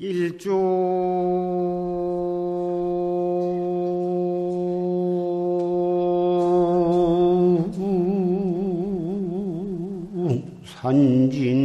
[0.00, 0.50] 일주
[10.64, 11.57] 산진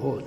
[0.00, 0.22] 해월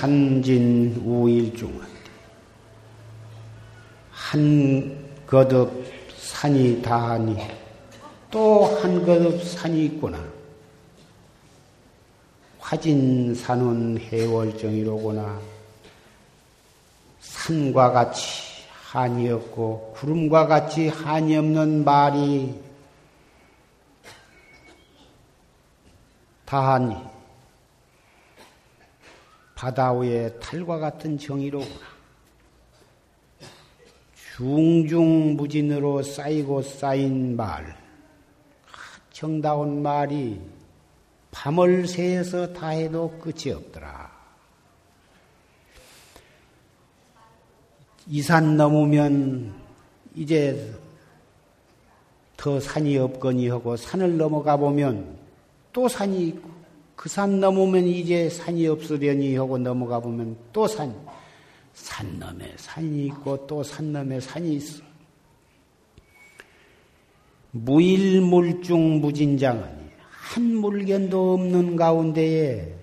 [0.00, 2.10] 산진 우일중한데
[4.10, 5.86] 한 거듭
[6.18, 7.36] 산이 다하니
[8.30, 10.22] 또 한 거듭 산이 있구나.
[12.58, 15.40] 화진산은 해월정이로구나.
[17.20, 22.60] 산과 같이 한이 없고 구름과 같이 한이 없는 말이
[26.44, 27.15] 다하니
[29.56, 31.96] 바다 위에 탈과 같은 정의로구나.
[34.36, 37.74] 중중무진으로 쌓이고 쌓인 말,
[39.10, 40.38] 정다운 말이
[41.30, 44.14] 밤을 새서 다 해도 끝이 없더라.
[48.08, 49.52] 이 산 넘으면
[50.14, 50.72] 이제
[52.36, 55.16] 더 산이 없거니 하고 산을 넘어가 보면
[55.72, 56.45] 또 산이 있고
[56.96, 60.94] 그 산 넘으면 이제 산이 없으려니 하고 넘어가 보면 또 산,
[61.74, 64.82] 산 넘에 산이 있고 또 산 넘에 산이 있어.
[67.52, 72.74] 무일물중 무진장은 한 물견도 없는 가운데에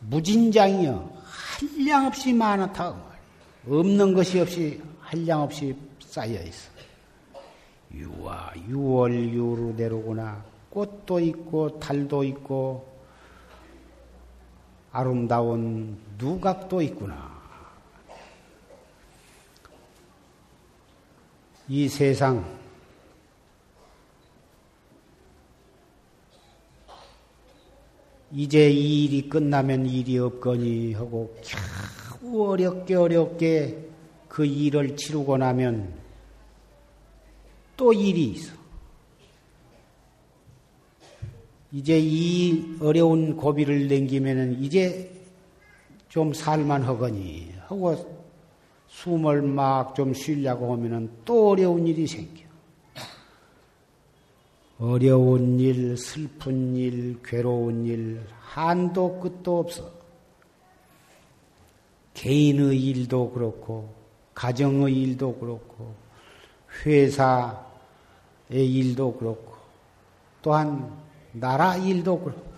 [0.00, 3.80] 무진장이여 한량 없이 많다고 말이야.
[3.80, 6.70] 없는 것이 없이 한량 없이 쌓여 있어.
[7.92, 10.44] 유와 유월 유루대로구나.
[10.70, 12.93] 꽃도 있고 달도 있고
[14.94, 17.34] 아름다운 누각도 있구나.
[21.68, 22.44] 이 세상
[28.32, 33.88] 이제 이 일이 끝나면 일이 없거니 하고 겨우 어렵게 어렵게
[34.28, 35.92] 그 일을 치르고 나면
[37.76, 38.63] 또 일이 있어.
[41.74, 45.10] 이제 이 어려운 고비를 넘기면은 이제
[46.08, 48.24] 좀 살만하거니 하고
[48.86, 52.44] 숨을 막 좀 쉬려고 하면은 또 어려운 일이 생겨.
[54.78, 59.90] 어려운 일, 슬픈 일, 괴로운 일, 한도 끝도 없어.
[62.14, 63.92] 개인의 일도 그렇고,
[64.32, 65.92] 가정의 일도 그렇고,
[66.84, 67.56] 회사의
[68.50, 69.54] 일도 그렇고,
[70.40, 71.03] 또한
[71.34, 72.52] 나라 일도 그렇고,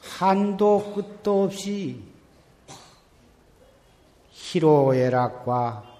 [0.00, 2.00] 한도 끝도 없이
[4.30, 5.90] 희로애락과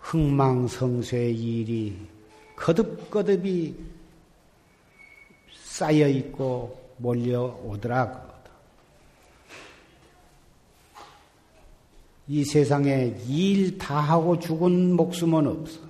[0.00, 2.08] 흥망성쇠의 일이
[2.56, 3.76] 거듭거듭이
[5.54, 8.30] 쌓여 있고 몰려오더라.
[12.28, 15.89] 이 세상에 일 다 하고 죽은 목숨은 없어.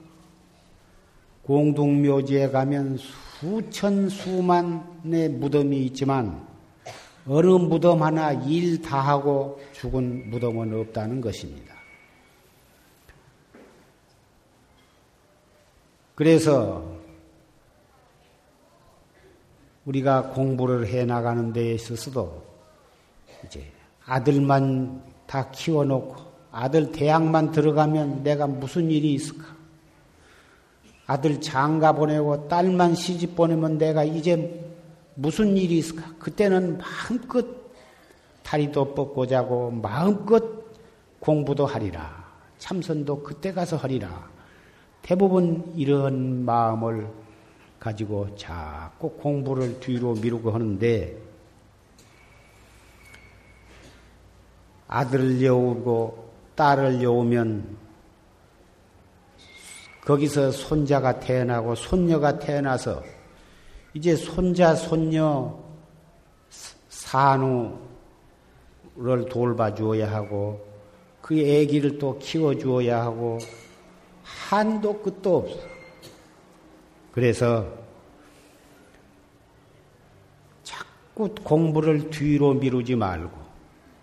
[1.50, 6.46] 공동묘지에 가면 수천 수만의 무덤이 있지만
[7.26, 11.74] 어느 무덤 하나 일 다 하고 죽은 무덤은 없다는 것입니다.
[16.14, 16.84] 그래서
[19.86, 22.44] 우리가 공부를 해 나가는 데 있어서도
[23.44, 23.72] 이제
[24.06, 26.14] 아들만 다 키워놓고
[26.52, 29.59] 아들 대학만 들어가면 내가 무슨 일이 있을까?
[31.10, 34.64] 아들 장가 보내고 딸만 시집 보내면 내가 이제
[35.16, 36.04] 무슨 일이 있을까?
[36.20, 37.44] 그때는 마음껏
[38.44, 40.40] 다리도 뻗고 자고 마음껏
[41.18, 42.24] 공부도 하리라.
[42.58, 44.30] 참선도 그때 가서 하리라.
[45.02, 47.08] 대부분 이런 마음을
[47.80, 51.16] 가지고 자꾸 공부를 뒤로 미루고 하는데
[54.86, 57.78] 아들을 여우고 딸을 여우면
[60.10, 63.00] 거기서 손자가 태어나고 손녀가 태어나서
[63.94, 65.56] 이제 손자 손녀
[66.88, 67.68] 산후를
[69.30, 70.66] 돌봐 주어야 하고
[71.22, 73.38] 그 아기를 또 키워 주어야 하고
[74.24, 75.60] 한도 끝도 없어.
[77.12, 77.72] 그래서
[80.64, 83.38] 자꾸 공부를 뒤로 미루지 말고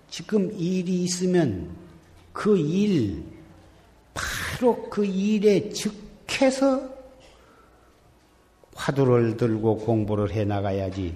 [0.10, 1.70] 지금 일이 있으면
[2.32, 3.37] 그 일,
[4.58, 6.82] 바로 그 일에 즉해서
[8.74, 11.14] 화두를 들고 공부를 해 나가야지.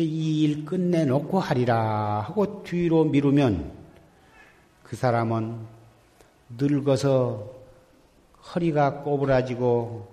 [0.00, 3.72] 이 일 끝내놓고 하리라 하고 뒤로 미루면
[4.84, 5.58] 그 사람은
[6.56, 7.50] 늙어서
[8.54, 10.06] 허리가 꼬부라지고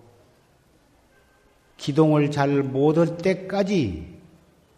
[1.77, 4.15] 기동을 잘 못할 때까지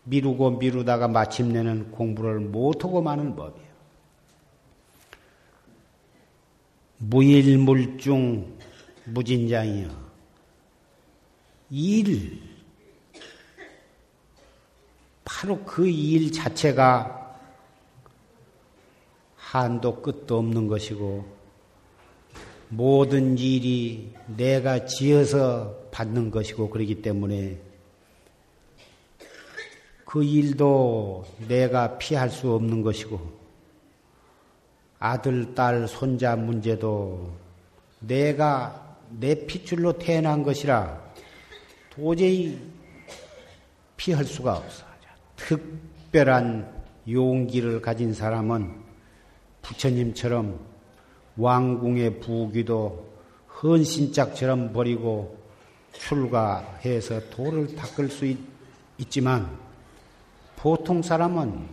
[0.03, 3.66] 미루고 미루다가 마침내는 공부를 못하고 마는 법이에요.
[6.97, 8.57] 무일물중
[9.05, 10.07] 무진장이요.
[11.69, 12.41] 일,
[15.23, 17.15] 바로 그 일 자체가
[19.35, 21.37] 한도 끝도 없는 것이고,
[22.69, 27.57] 모든 일이 내가 지어서 받는 것이고, 그러기 때문에
[30.05, 33.46] 그 일도 내가 피할 수 없는 것이고,
[34.99, 37.31] 아들, 딸, 손자 문제도
[37.99, 41.01] 내가 내 핏줄로 태어난 것이라
[41.89, 42.59] 도저히
[43.95, 44.85] 피할 수가 없어.
[45.35, 48.75] 특별한 용기를 가진 사람은
[49.61, 50.59] 부처님처럼
[51.37, 53.07] 왕궁의 부귀도
[53.61, 55.37] 헌신짝처럼 버리고
[55.93, 58.37] 출가해서 도를 닦을 수 있,
[58.97, 59.57] 있지만
[60.55, 61.67] 보통 사람은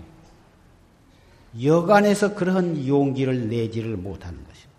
[1.63, 4.71] 여간에서 그런 용기를 내지를 못하는 것입니다.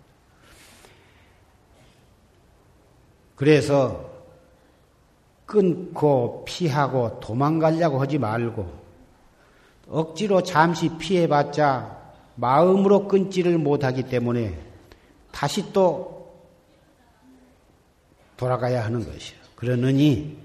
[3.34, 4.10] 그래서
[5.46, 8.86] 끊고 피하고 도망가려고 하지 말고
[9.88, 11.96] 억지로 잠시 피해봤자
[12.34, 14.58] 마음으로 끊지를 못하기 때문에
[15.32, 16.16] 다시 또
[18.36, 19.38] 돌아가야 하는 것이요.
[19.54, 20.36] 그러느니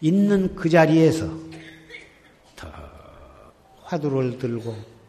[0.00, 1.28] 있는 그 자리에서
[3.82, 4.99] 화두를 들고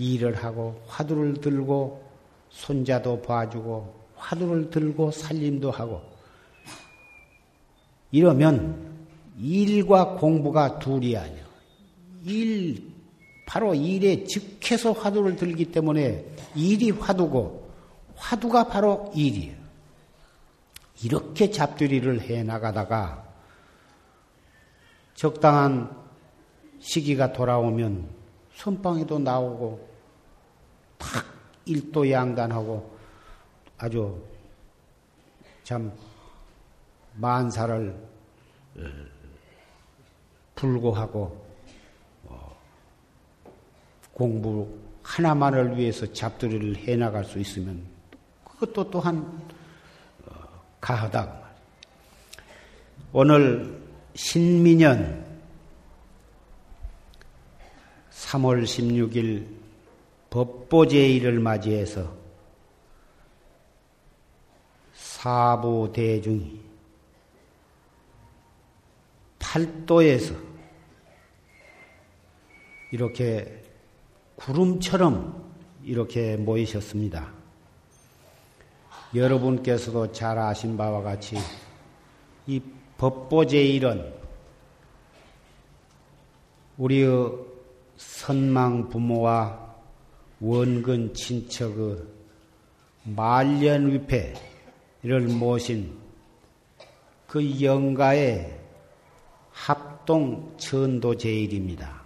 [0.00, 2.02] 일을 하고 화두를 들고
[2.48, 6.02] 손자도 봐주고 화두를 들고 살림도 하고
[8.10, 8.90] 이러면
[9.38, 11.44] 일과 공부가 둘이 아니야.
[12.24, 12.90] 일
[13.46, 17.70] 바로 일에 즉해서 화두를 들기 때문에 일이 화두고
[18.16, 19.56] 화두가 바로 일이에요.
[21.02, 23.24] 이렇게 잡두리를 해 나가다가
[25.14, 25.94] 적당한
[26.80, 28.08] 시기가 돌아오면
[28.54, 29.89] 선방에도 나오고
[31.00, 31.24] 탁
[31.64, 32.98] 일도 양단하고
[33.78, 34.22] 아주
[35.64, 35.90] 참
[37.14, 38.08] 만사를
[38.76, 38.80] 어,
[40.54, 41.46] 불고하고
[42.24, 42.56] 어,
[44.12, 47.82] 공부 하나만을 위해서 잡두리를 해나갈 수 있으면
[48.44, 49.18] 그것도 또한
[50.26, 50.32] 어,
[50.80, 51.40] 가하다.
[53.12, 53.80] 오늘
[54.14, 55.24] 신민년
[58.12, 59.59] 3월 16일
[60.30, 62.20] 법보제일을 맞이해서
[64.94, 66.60] 사부 대중이
[69.38, 70.34] 팔도에서
[72.92, 73.62] 이렇게
[74.36, 75.52] 구름처럼
[75.84, 77.32] 이렇게 모이셨습니다.
[79.14, 81.36] 여러분께서도 잘 아신 바와 같이
[82.46, 82.62] 이
[82.96, 84.14] 법보제일은
[86.78, 87.32] 우리의
[87.96, 89.69] 선망 부모와
[90.40, 91.98] 원근 친척의
[93.04, 94.40] 말년위패를
[95.38, 95.98] 모신
[97.26, 98.58] 그 영가의
[99.52, 102.00] 합동 천도 제일입니다.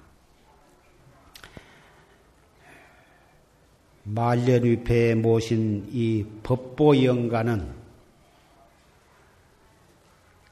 [4.02, 7.72] 말년위패에 모신 이 법보 영가는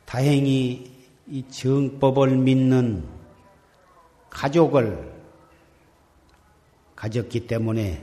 [0.07, 0.91] 다행히
[1.27, 3.05] 이 정법을 믿는
[4.31, 5.12] 가족을
[7.03, 8.01] 가졌기 때문에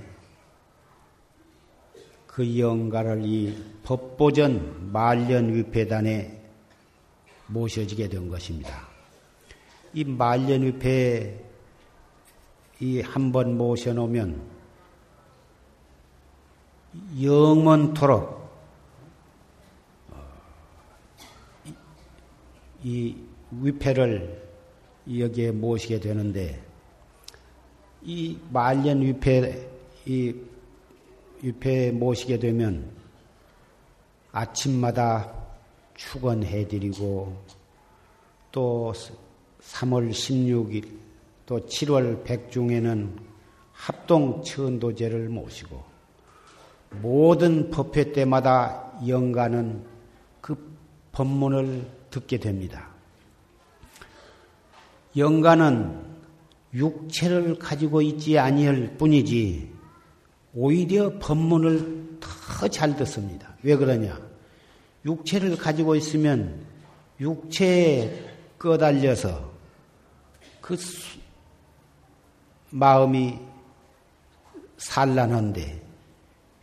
[2.27, 6.37] 그 영가를 이 법보전 말년위패단에
[7.47, 8.89] 모셔지게 된 것입니다.
[9.93, 11.45] 이 말년위패
[12.81, 14.41] 이한 번 모셔놓으면
[17.21, 18.49] 영원토록
[22.83, 23.15] 이
[23.61, 24.49] 위패를
[25.17, 26.68] 여기에 모시게 되는데
[28.03, 29.67] 이 말년 위패
[30.05, 30.33] 이
[31.41, 32.91] 위패에 모시게 되면
[34.31, 35.33] 아침마다
[35.95, 37.35] 축원해 드리고
[38.51, 38.93] 또
[39.61, 40.87] 3월 16일
[41.45, 43.17] 또 7월 백중에는
[43.73, 45.83] 합동 천도제를 모시고
[47.01, 49.83] 모든 법회 때마다 영가는
[50.41, 50.77] 그
[51.11, 52.87] 법문을 듣게 됩니다.
[55.15, 56.08] 영가는
[56.73, 59.69] 육체를 가지고 있지 아니할 뿐이지
[60.53, 63.55] 오히려 법문을 더 잘 듣습니다.
[63.63, 64.19] 왜 그러냐?
[65.05, 66.65] 육체를 가지고 있으면
[67.19, 68.25] 육체에
[68.57, 69.51] 꺼달려서
[70.59, 70.77] 그
[72.71, 73.39] 마음이
[74.77, 75.81] 산란한데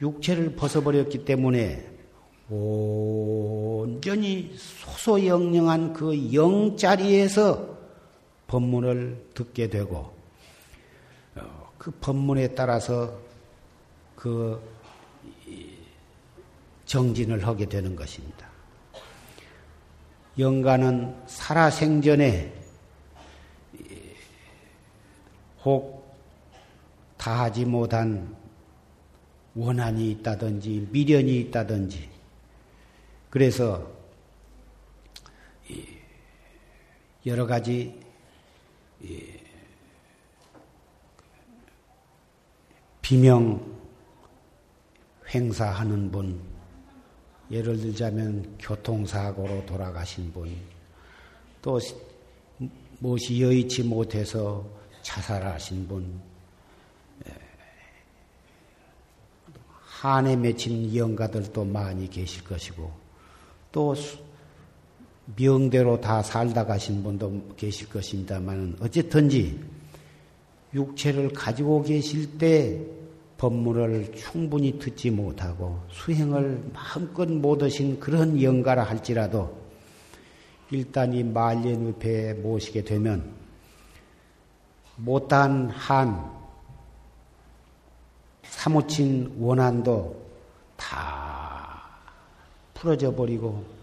[0.03, 1.89] 육체를 벗어버렸기 때문에
[2.51, 7.76] 온전히 소소영령한 그 영자리에서
[8.47, 10.15] 법문을 듣게 되고
[11.35, 13.19] 어, 그 법문에 따라서
[14.15, 14.61] 그
[16.85, 18.49] 정진을 하게 되는 것입니다.
[20.39, 22.53] 영가는 살아생전에
[25.65, 26.17] 혹
[27.17, 28.37] 다하지 못한
[29.55, 32.09] 원한이 있다든지 미련이 있다든지
[33.31, 33.91] 그래서
[37.25, 38.06] 여러 가지
[43.03, 43.77] 비명
[45.29, 46.41] 행사하는 분,
[47.51, 50.57] 예를 들자면 교통사고로 돌아가신 분,
[51.63, 51.79] 또
[52.99, 54.65] 무엇이 여의치 못해서
[55.03, 56.21] 자살하신 분,
[59.71, 62.93] 한에 맺힌 영가들도 많이 계실 것이고,
[63.73, 63.95] 또
[65.35, 69.59] 명대로 다 살다 가신 분도 계실 것입니다만, 어쨌든지
[70.73, 72.81] 육체를 가지고 계실 때
[73.39, 79.55] 법문을 충분히 듣지 못하고 수행을 마음껏 못하신 그런 영가라 할지라도
[80.71, 83.35] 일단 이 말년의패에 모시게 되면
[84.97, 86.31] 못한 한
[88.43, 90.25] 사무친 원한도
[90.77, 91.83] 다
[92.75, 93.76] 풀어져 버리고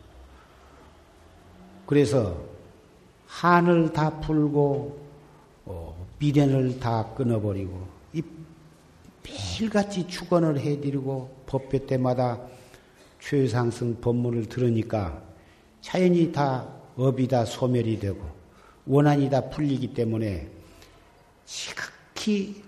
[1.85, 2.37] 그래서
[3.27, 5.03] 한을 다 풀고
[5.65, 8.21] 어, 미련을 다 끊어버리고 이
[9.23, 12.39] 매일같이 축원을 해드리고 법회 때마다
[13.19, 15.21] 최상승 법문을 들으니까
[15.81, 18.21] 자연히 다 업이 다 소멸이 되고
[18.85, 20.49] 원한이 다 풀리기 때문에
[21.45, 22.63] 지극히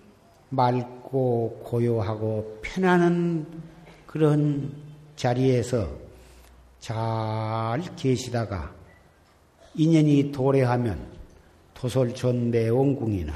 [0.50, 3.46] 맑고 고요하고 편안한
[4.06, 4.74] 그런
[5.16, 5.90] 자리에서
[6.80, 8.74] 잘 계시다가
[9.76, 10.98] 인연이 도래하면
[11.74, 13.34] 도솔촌 내원궁이나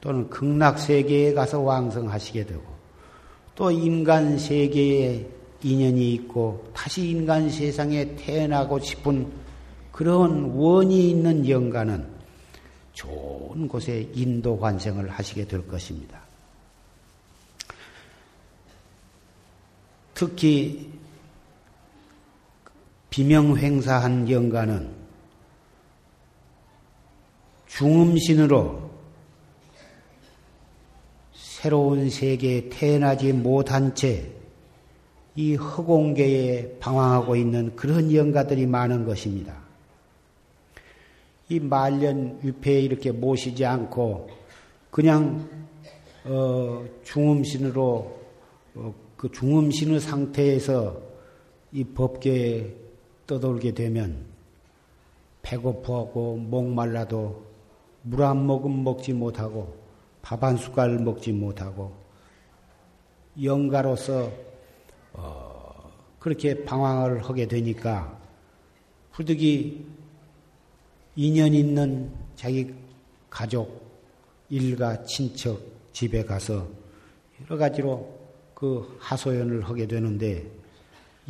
[0.00, 2.62] 또는 극락세계에 가서 왕성하시게 되고
[3.54, 5.26] 또 인간 세계에
[5.62, 9.30] 인연이 있고 다시 인간 세상에 태어나고 싶은
[9.92, 12.04] 그런 원이 있는 영가는
[12.92, 16.20] 좋은 곳에 인도 관생을 하시게 될 것입니다.
[20.14, 20.90] 특히
[23.10, 25.01] 비명횡사한 영가는
[27.76, 28.90] 중음신으로
[31.34, 34.42] 새로운 세계에 태어나지 못한 채
[35.34, 39.56] 이 허공계에 방황하고 있는 그런 영가들이 많은 것입니다.
[41.48, 44.28] 이 말년 위패에 이렇게 모시지 않고
[44.90, 45.48] 그냥
[46.24, 48.20] 어, 중음신으로
[48.74, 51.00] 어, 그 중음신의 상태에서
[51.72, 52.74] 이 법계에
[53.26, 54.26] 떠돌게 되면
[55.40, 57.42] 배고프고 목말라도
[58.04, 59.74] 물 한 모금 먹지 못하고
[60.22, 61.92] 밥 한 숟갈 먹지 못하고
[63.40, 64.30] 영가로서
[65.12, 68.18] 어, 그렇게 방황을 하게 되니까
[69.12, 69.86] 부득이
[71.16, 72.74] 인연 있는 자기
[73.28, 73.82] 가족,
[74.48, 75.60] 일가, 친척
[75.92, 76.66] 집에 가서
[77.40, 78.18] 여러 가지로
[78.54, 80.46] 그 하소연을 하게 되는데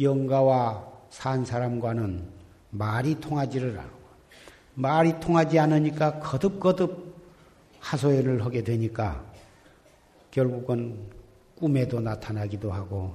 [0.00, 2.28] 영가와 산 사람과는
[2.70, 4.01] 말이 통하지를 않고
[4.74, 7.12] 말이 통하지 않으니까 거듭거듭
[7.80, 9.24] 하소연을 하게 되니까
[10.30, 10.98] 결국은
[11.56, 13.14] 꿈에도 나타나기도 하고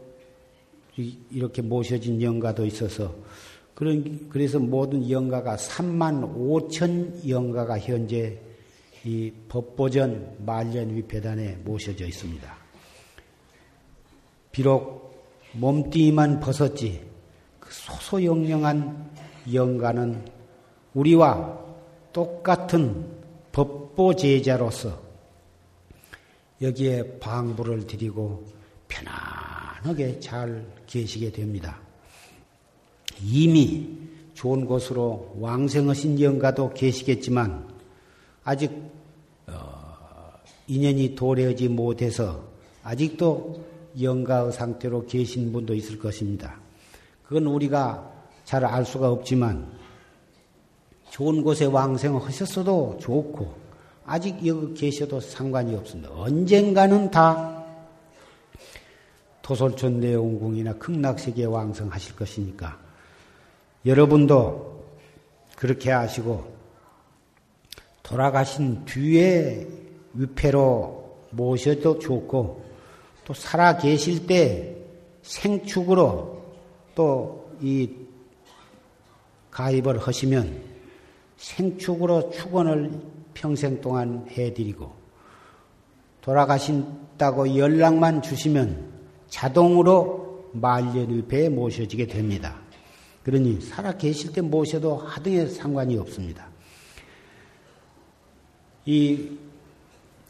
[0.96, 3.14] 이렇게 모셔진 영가도 있어서
[3.74, 8.38] 그런 그래서 모든 영가가 3만 5천 영가가 현재
[9.04, 12.56] 이 법보전 말년 위패단에 모셔져 있습니다.
[14.52, 17.00] 비록 몸뚱이만 벗었지
[17.58, 19.10] 그 소소영령한
[19.52, 20.24] 영가는
[20.94, 21.58] 우리와
[22.12, 23.06] 똑같은
[23.52, 25.00] 법보 제자로서
[26.60, 28.44] 여기에 방부를 드리고
[28.88, 31.78] 편안하게 잘 계시게 됩니다.
[33.24, 33.88] 이미
[34.34, 37.68] 좋은 곳으로 왕생하신 영가도 계시겠지만
[38.42, 38.72] 아직
[39.46, 40.32] 어,
[40.66, 42.42] 인연이 도래하지 못해서
[42.82, 43.64] 아직도
[44.00, 46.58] 영가의 상태로 계신 분도 있을 것입니다.
[47.24, 48.10] 그건 우리가
[48.44, 49.70] 잘 알 수가 없지만
[51.10, 53.54] 좋은 곳에 왕생하셨어도 좋고
[54.06, 56.10] 아직 여기 계셔도 상관이 없습니다.
[56.12, 57.59] 언젠가는 다
[59.50, 62.78] 토솔촌 내용궁이나 극락세계 왕성하실 것이니까
[63.84, 64.84] 여러분도
[65.56, 66.54] 그렇게 하시고
[68.04, 69.66] 돌아가신 뒤에
[70.14, 72.64] 위패로 모셔도 좋고
[73.24, 74.76] 또 살아 계실 때
[75.22, 76.44] 생축으로
[76.94, 77.90] 또 이
[79.50, 80.62] 가입을 하시면
[81.36, 83.02] 생축으로 축원을
[83.34, 84.92] 평생 동안 해드리고
[86.22, 88.89] 돌아가신다고 연락만 주시면
[89.30, 92.60] 자동으로 말년의 배에 모셔지게 됩니다.
[93.22, 96.48] 그러니 살아 계실 때 모셔도 하등에 상관이 없습니다.
[98.86, 99.38] 이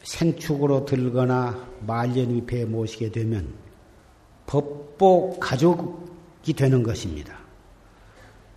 [0.03, 3.53] 생축으로 들거나 말년위패에 모시게 되면
[4.45, 7.39] 법보 가족이 되는 것입니다.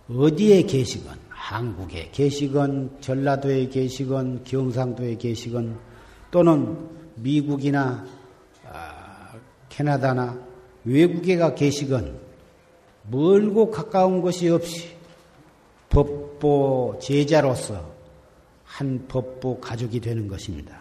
[0.09, 5.79] 어디에 계시건 한국에 계시건 전라도에 계시건 경상도에 계시건
[6.31, 8.14] 또는 미국이나 아,
[9.75, 10.39] 캐나다나
[10.85, 12.17] 외국에 가 계시건
[13.11, 14.95] 멀고 가까운 것이 없이
[15.89, 17.93] 법보 제자로서
[18.63, 20.79] 한 법보 가족이 되는 것입니다.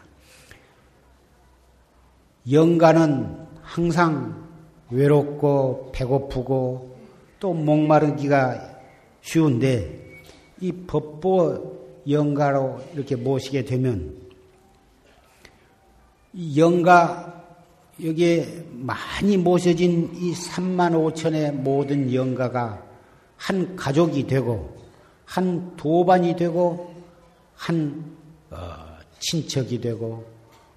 [2.51, 4.49] 영가는 항상
[4.91, 6.97] 외롭고 배고프고
[7.41, 8.79] 또 목마르기가
[9.23, 10.23] 쉬운데
[10.61, 14.17] 이 법보 영가로 이렇게 모시게 되면
[16.33, 17.44] 이 영가
[18.03, 22.85] 여기에 많이 모셔진 이 3만 5천의 모든 영가가
[23.37, 24.77] 한 가족이 되고
[25.25, 26.95] 한 도반이 되고
[27.55, 28.05] 한
[28.51, 28.59] 어,
[29.21, 30.25] 친척이 되고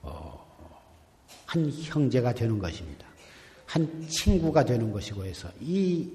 [0.01, 0.45] 어,
[1.45, 3.07] 한 형제가 되는 것입니다.
[3.65, 6.07] 한 친구가 되는 것이고 해서 이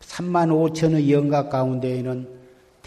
[0.00, 2.28] 3만 5천의 영가 가운데에는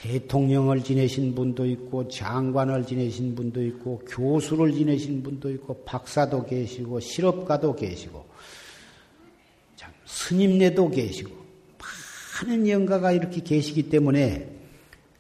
[0.02, 7.76] 대통령을 지내신 분도 있고 장관을 지내신 분도 있고 교수를 지내신 분도 있고 박사도 계시고 실업가도
[7.76, 8.26] 계시고
[9.76, 11.36] 참 스님네도 계시고
[12.48, 14.50] 많은 영가가 이렇게 계시기 때문에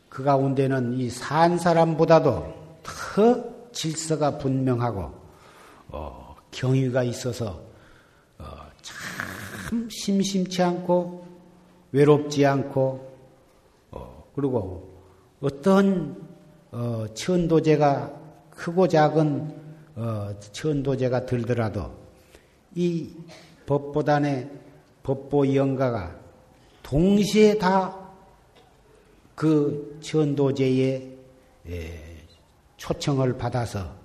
[0.08, 5.12] 그 가운데는 이 산 사람보다도 더 질서가 분명하고
[5.89, 7.62] 어, 경위가 있어서
[8.38, 8.46] 어,
[8.82, 11.28] 참 심심치 않고
[11.92, 13.09] 외롭지 않고
[14.39, 15.02] 그리고
[15.41, 16.28] 어떤
[16.71, 18.13] 어, 천도제가
[18.52, 19.56] 크고 작은
[19.95, 21.91] 어, 천도제가 들더라도
[22.75, 23.10] 이
[23.65, 24.49] 법보단의
[25.04, 26.15] 법보 영가가
[26.84, 27.99] 동시에 다
[29.39, 31.17] 그 천도제의
[31.69, 32.17] 예,
[32.75, 33.95] 초청을 받아서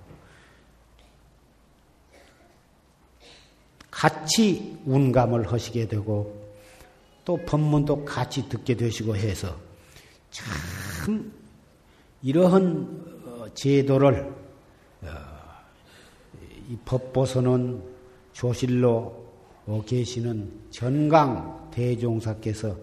[3.90, 6.40] 같이 운감을 하시게 되고
[7.24, 9.58] 또 법문도 같이 듣게 되시고 해서
[10.34, 11.32] 참
[12.20, 14.34] 이러한 어, 제도를
[15.02, 15.08] 어,
[16.68, 17.80] 이 법보서는
[18.32, 19.24] 조실로
[19.66, 22.76] 어, 계시는 전강 대종사께서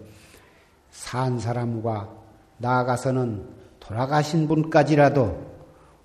[0.90, 2.10] 산 사람과
[2.56, 3.46] 나아가서는
[3.80, 5.52] 돌아가신 분까지라도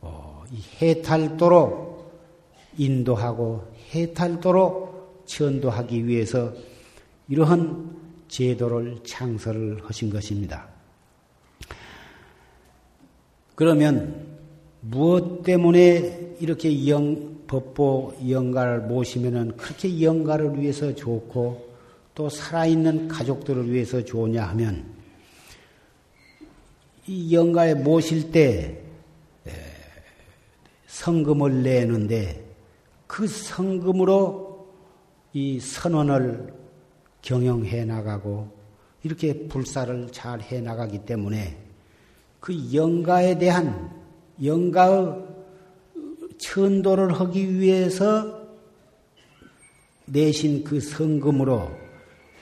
[0.01, 0.43] 어,
[0.81, 2.11] 해탈도로
[2.77, 6.51] 인도하고 해탈도로 천도하기 위해서
[7.29, 7.95] 이러한
[8.27, 10.76] 제도를 창설을 하신 것입니다.
[13.57, 14.37] 그러면
[14.81, 21.67] 무엇 때문에 이렇게 영, 법보 영가를 모시면은 그렇게 영가를 위해서 좋고
[22.13, 24.85] 또 살아있는 가족들을 위해서 좋냐 하면
[27.07, 28.79] 이 영가에 모실 때
[30.85, 32.45] 성금을 내는데
[33.07, 34.67] 그 성금으로
[35.33, 36.53] 이 선원을
[37.23, 38.51] 경영해 나가고
[39.01, 41.66] 이렇게 불사를 잘 해 나가기 때문에
[42.39, 43.91] 그 영가에 대한
[44.43, 45.25] 영가의
[46.37, 48.41] 천도를 하기 위해서
[50.05, 51.69] 내신 그 성금으로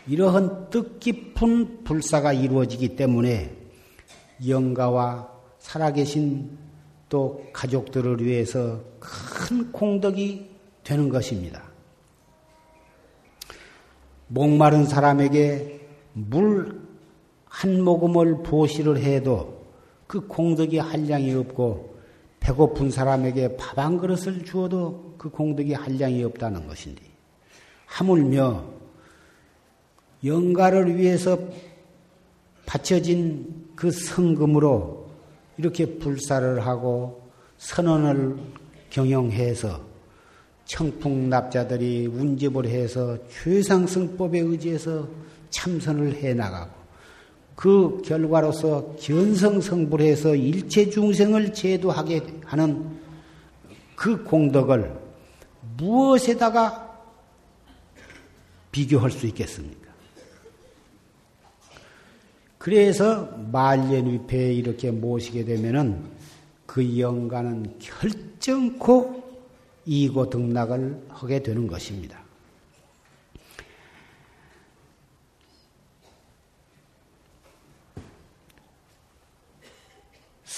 [0.07, 3.55] 이러한 뜻깊은 불사가 이루어지기 때문에
[4.47, 6.57] 영가와 살아계신
[7.09, 10.45] 또 가족들을 위해서 큰 공덕이
[10.83, 11.63] 되는 것입니다.
[14.27, 16.85] 목마른 사람에게 물
[17.55, 19.54] 한 모금을 보시를 해도
[20.07, 21.95] 그 공덕이 한량이 없고
[22.39, 27.01] 배고픈 사람에게 밥 한 그릇을 주어도 그 공덕이 한량이 없다는 것인데
[27.85, 28.63] 하물며
[30.23, 31.37] 영가를 위해서
[32.65, 35.07] 바쳐진 그 성금으로
[35.57, 38.37] 이렇게 불사를 하고 선언을
[38.89, 39.81] 경영해서
[40.65, 45.07] 청풍납자들이 운집을 해서 최상승법에 의지해서
[45.51, 46.84] 참선을 해 나가고
[47.55, 52.99] 그 결과로서 견성성불해서 일체 중생을 제도하게 하는
[53.95, 54.93] 그 공덕을
[55.77, 56.85] 무엇에다가
[58.71, 59.85] 비교할 수 있겠습니까?
[62.57, 66.03] 그래서 말년위패에 이렇게 모시게 되면은
[66.65, 69.23] 그 영가는 결정코
[69.85, 72.24] 이고 등락을 하게 되는 것입니다.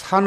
[0.08, 0.24] 산하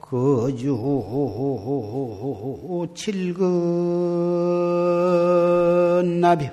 [0.00, 0.74] 거주
[2.96, 3.40] 칠근
[6.20, 6.50] 나비.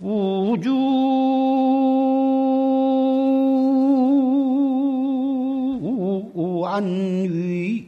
[0.00, 0.70] 우주.
[6.72, 7.84] 안위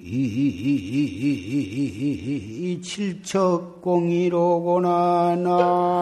[2.82, 5.92] 칠척 공이로구나 나.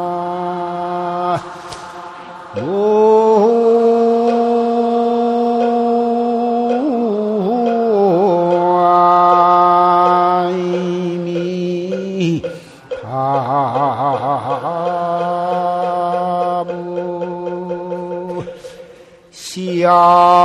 [19.80, 20.39] 시야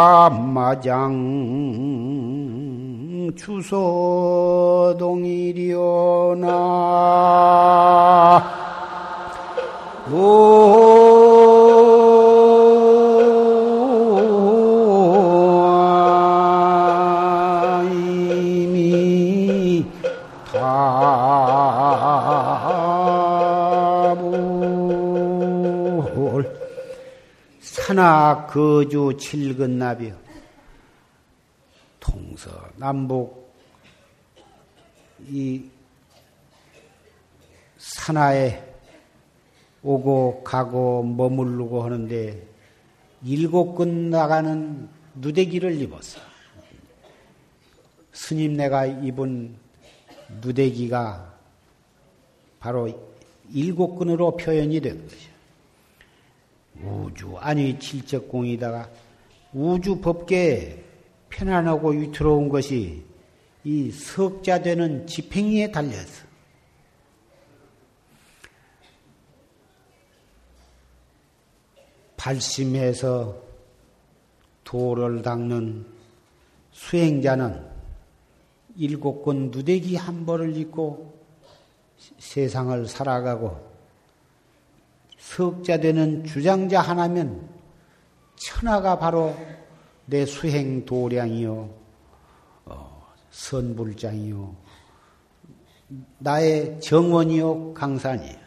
[0.00, 1.12] 유화마장
[3.36, 4.80] 주소동이리오나
[27.90, 30.14] 산하 거주 칠근나비여
[31.98, 33.52] 동서 남북
[35.26, 35.64] 이
[37.78, 38.62] 산하에
[39.82, 42.40] 오고 가고 머무르고 하는데
[43.24, 46.20] 일곱 근 나가는 누대기를 입었어.
[48.12, 49.56] 스님 내가 입은
[50.40, 51.34] 누대기가
[52.60, 52.88] 바로
[53.52, 55.29] 일곱 근으로 표현이 된 것이야.
[56.84, 58.90] 우주 아니 칠적공이다가
[59.52, 60.82] 우주 법계에
[61.28, 63.04] 편안하고 위태로운 것이
[63.64, 66.28] 이 석자 되는 지팽이에 달렸어.
[72.16, 73.42] 발심해서
[74.64, 75.86] 도를 닦는
[76.72, 77.66] 수행자는
[78.76, 81.18] 일곱 권 누대기 한 벌을 입고
[82.18, 83.69] 세상을 살아가고
[85.20, 87.48] 석자 되는 주장자 하나면
[88.36, 89.36] 천하가 바로
[90.06, 91.70] 내 수행 도량이요,
[92.64, 94.56] 어, 선불장이요,
[96.18, 98.40] 나의 정원이요 강산이에요.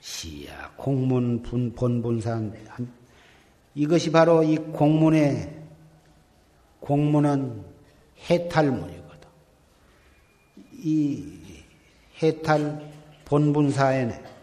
[0.00, 2.54] 시야 공문 분 본분산
[3.74, 5.62] 이것이 바로 이 공문의
[6.80, 7.64] 공문은
[8.28, 9.28] 해탈문이거든.
[10.72, 11.38] 이
[12.22, 12.92] 해탈
[13.24, 14.33] 본분사에는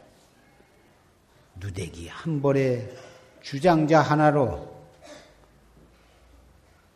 [1.62, 2.89] 누대기 한 벌에
[3.41, 4.71] 주장자 하나로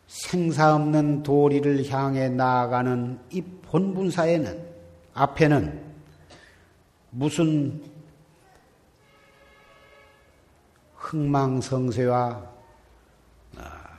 [0.08, 4.76] 생사 없는 도리를 향해 나아가는 이 본분사에는
[5.14, 5.86] 앞에는
[7.12, 7.84] 무슨
[10.96, 12.52] 흥망성쇠와
[13.58, 13.90] 아,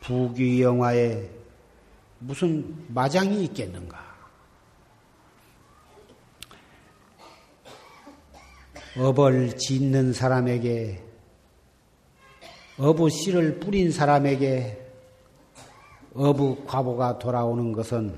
[0.00, 1.30] 부귀영화에
[2.20, 4.03] 무슨 마장이 있겠는가?
[8.96, 11.02] 업을 짓는 사람에게
[12.78, 14.80] 어부 씨를 뿌린 사람에게
[16.14, 18.16] 어부 과보가 돌아오는 것은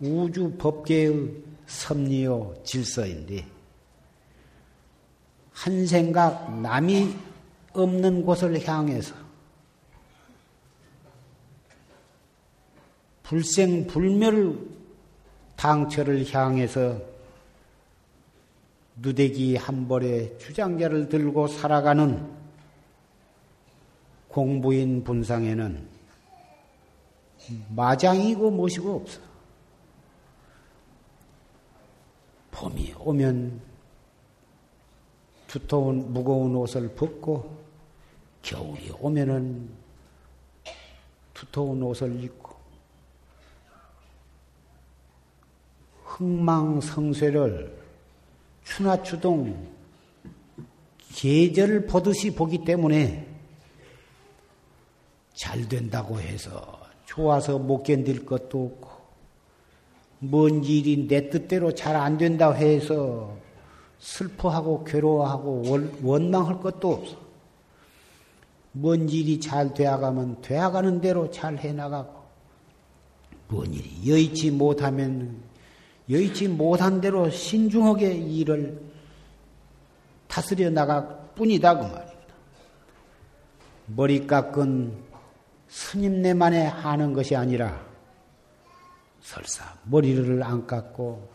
[0.00, 1.30] 우주 법계의
[1.66, 3.46] 섭리요 질서인데
[5.52, 7.14] 한 생각 남이
[7.72, 9.14] 없는 곳을 향해서
[13.22, 14.58] 불생불멸
[15.56, 17.13] 당처를 향해서
[18.96, 22.32] 누대기 한 벌에 주장자를 들고 살아가는
[24.28, 25.88] 공부인 분상에는
[27.70, 29.20] 마장이고 무엇이고 없어.
[32.50, 33.60] 봄이 오면
[35.48, 37.64] 두터운 무거운 옷을 벗고
[38.42, 39.70] 겨울이 오면은
[41.32, 42.54] 두터운 옷을 입고
[46.04, 47.83] 흥망성쇠를
[48.64, 49.72] 추나 추동
[51.14, 53.28] 계절을 보듯이 보기 때문에
[55.34, 58.90] 잘 된다고 해서 좋아서 못 견딜 것도 없고
[60.20, 63.36] 뭔 일이 내 뜻대로 잘 안 된다 해서
[63.98, 65.64] 슬퍼하고 괴로워하고
[66.02, 67.16] 원망할 것도 없어.
[68.72, 72.24] 뭔 일이 잘 되어가면 되어가는 대로 잘 해나가고
[73.48, 75.40] 뭔 일이 여의치 못하면
[76.10, 78.78] 여의치 못한 대로 신중하게 일을
[80.28, 82.14] 다스려 나갈 뿐이다 그 말입니다.
[83.86, 84.92] 머리 깎은
[85.68, 87.80] 스님네만에 하는 것이 아니라
[89.20, 91.28] 설사 머리를 안 깎고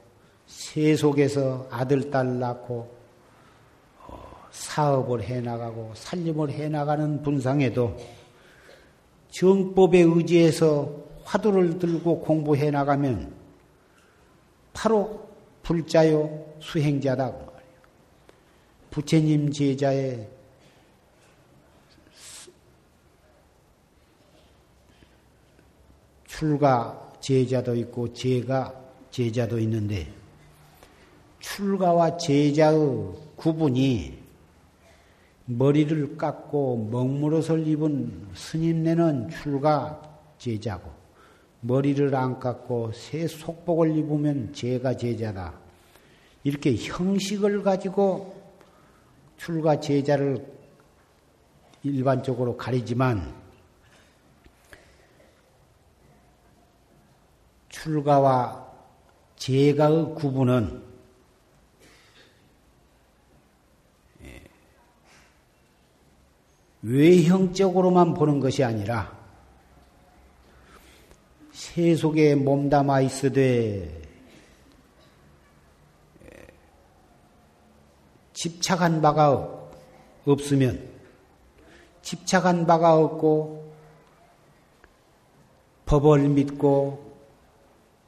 [0.45, 2.93] 세속에서 아들 딸 낳고
[4.07, 7.97] 어, 사업을 해 나가고 살림을 해 나가는 분상에도
[9.31, 10.91] 정법에 의지해서
[11.23, 13.38] 화두를 들고 공부해 나가면
[14.79, 15.27] 바로
[15.61, 17.51] 불자요 수행자다 그 말이에요.
[18.89, 20.25] 부처님 제자의
[26.27, 28.73] 출가 제자도 있고 제가
[29.11, 30.07] 제자도 있는데
[31.41, 32.79] 출가와 제자의
[33.35, 34.17] 구분이
[35.43, 40.01] 머리를 깎고 먹물옷을 입은 스님네는 출가
[40.37, 40.89] 제자고
[41.61, 45.53] 머리를 안 깎고 새 속복을 입으면 제가 제자다.
[46.43, 48.41] 이렇게 형식을 가지고
[49.37, 50.45] 출가 제자를
[51.83, 53.33] 일반적으로 가리지만
[57.69, 58.67] 출가와
[59.37, 60.83] 제가의 구분은
[64.23, 64.43] 예,
[66.81, 69.18] 외형적으로만 보는 것이 아니라
[71.59, 74.01] 세속에 몸담아 있으되
[78.31, 79.67] 집착한 바가
[80.25, 80.89] 없으면
[82.01, 83.73] 집착한 바가 없고
[85.85, 87.13] 법을 믿고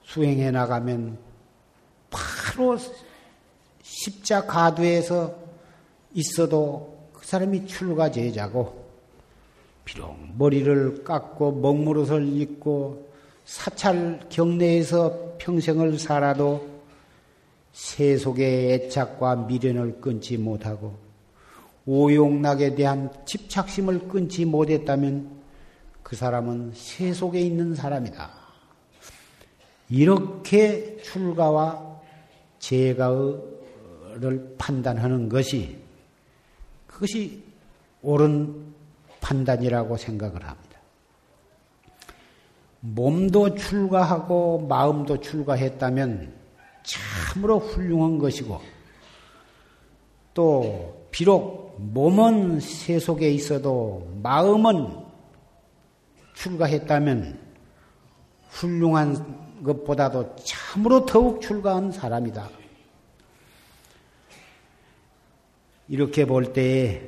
[0.04, 1.18] 수행해 나가면
[2.10, 2.78] 바로
[3.82, 5.36] 십자 가두에서
[6.14, 8.82] 있어도 그 사람이 출가 제자고
[9.84, 13.11] 비록 머리를 깎고 먹물옷을 입고
[13.45, 16.69] 사찰 경내에서 평생을 살아도
[17.73, 20.97] 세속의 애착과 미련을 끊지 못하고
[21.86, 25.41] 오용락에 대한 집착심을 끊지 못했다면
[26.04, 28.30] 그 사람은 세속에 있는 사람이다.
[29.89, 31.99] 이렇게 출가와
[32.60, 35.77] 제가를 판단하는 것이
[36.88, 37.43] 그것이
[38.01, 38.73] 옳은
[39.19, 40.61] 판단이라고 생각을 합니다.
[42.82, 46.34] 몸도 출가하고 마음도 출가했다면
[46.84, 48.60] 참으로 훌륭한 것이고
[50.34, 54.96] 또 비록 몸은 세속에 있어도 마음은
[56.34, 57.39] 출가했다면
[58.50, 62.50] 훌륭한 것보다도 참으로 더욱 출가한 사람이다.
[65.88, 67.02] 이렇게 볼 때에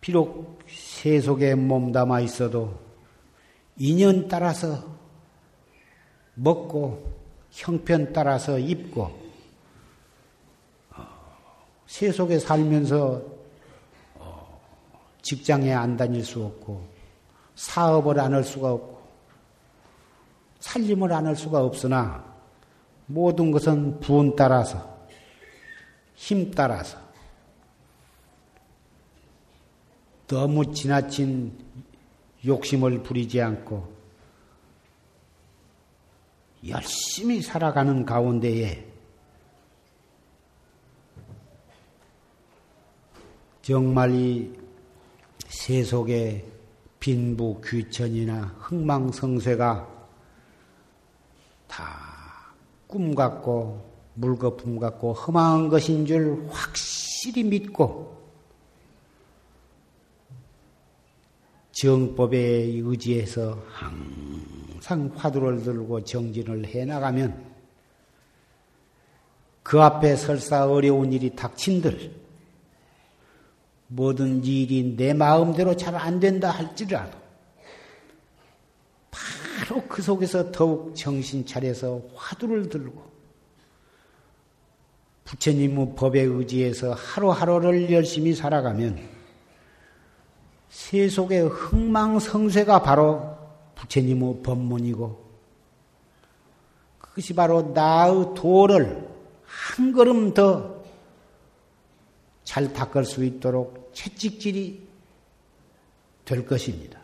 [0.00, 2.89] 비록 세속에 몸담아 있어도
[3.82, 4.84] 인연 따라서
[6.34, 7.02] 먹고
[7.50, 9.10] 형편 따라서 입고
[10.90, 11.06] 어,
[11.86, 13.22] 세속에 살면서
[14.16, 14.60] 어,
[15.22, 16.86] 직장에 안 다닐 수 없고
[17.54, 19.00] 사업을 안 할 수가 없고
[20.58, 22.22] 살림을 안 할 수가 없으나
[23.06, 25.06] 모든 것은 부은 따라서
[26.16, 26.98] 힘 따라서
[30.26, 31.58] 너무 지나친
[32.44, 34.00] 욕심을 부리지 않고
[36.68, 38.86] 열심히 살아가는 가운데에
[43.62, 44.52] 정말 이
[45.48, 46.44] 세속의
[46.98, 49.88] 빈부 귀천이나 흥망성쇠가
[51.66, 52.10] 다
[52.90, 58.19] 꿈 같고 물거품 같고 험한 것인 줄 확실히 믿고
[61.80, 67.42] 정법에 의지해서 항상 화두를 들고 정진을 해 나가면
[69.62, 72.12] 그 앞에 설사 어려운 일이 닥친들
[73.86, 77.16] 모든 일이 내 마음대로 잘 안 된다 할지라도
[79.10, 83.02] 바로 그 속에서 더욱 정신 차려서 화두를 들고
[85.24, 89.19] 부처님의 법에 의지해서 하루하루를 열심히 살아가면
[90.70, 93.36] 세속의 흥망성쇠가 바로
[93.74, 95.30] 부처님의 법문이고
[96.98, 99.08] 그것이 바로 나의 도를
[99.44, 100.80] 한 걸음 더
[102.50, 104.88] 잘 닦을 수 있도록 채찍질이
[106.24, 106.98] 될 것입니다.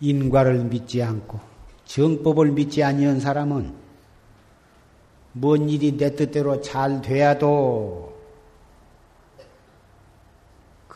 [0.00, 1.38] 인과를 믿지 않고
[1.84, 3.72] 정법을 믿지 아니한 사람은
[5.34, 8.15] 뭔 일이 내 뜻대로 잘 돼야도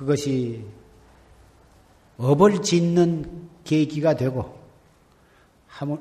[0.01, 0.65] 그것이
[2.17, 4.59] 업을 짓는 계기가 되고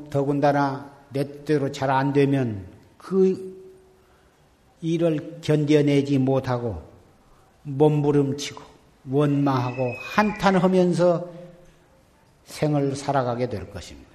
[0.09, 2.65] 더군다나 내 뜻대로 잘 안 되면
[2.97, 3.59] 그
[4.81, 6.81] 일을 견뎌내지 못하고
[7.63, 8.63] 몸부림치고
[9.11, 11.29] 원망하고 한탄하면서
[12.45, 14.11] 생을 살아가게 될 것입니다.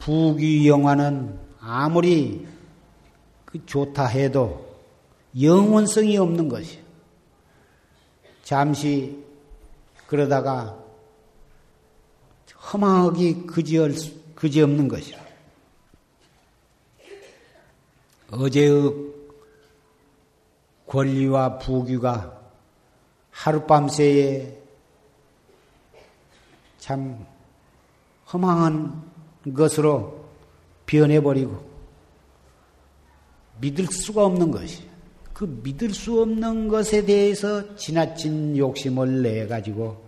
[0.00, 2.48] 부귀 영화는 아무리
[3.44, 4.76] 그 좋다 해도
[5.40, 6.81] 영원성이 없는 것이요.
[8.42, 9.22] 잠시
[10.06, 10.78] 그러다가
[12.72, 13.94] 허망하기 그지얼,
[14.34, 15.20] 그지없는 것이라.
[18.30, 19.12] 어제의
[20.86, 22.40] 권리와 부귀가
[23.30, 24.58] 하룻밤새에
[26.78, 27.26] 참
[28.32, 29.10] 허망한
[29.54, 30.26] 것으로
[30.86, 31.70] 변해버리고
[33.60, 34.91] 믿을 수가 없는 것이.
[35.32, 40.04] 그 믿을 수 없는 것에 대해서 지나친 욕심을 내 가지고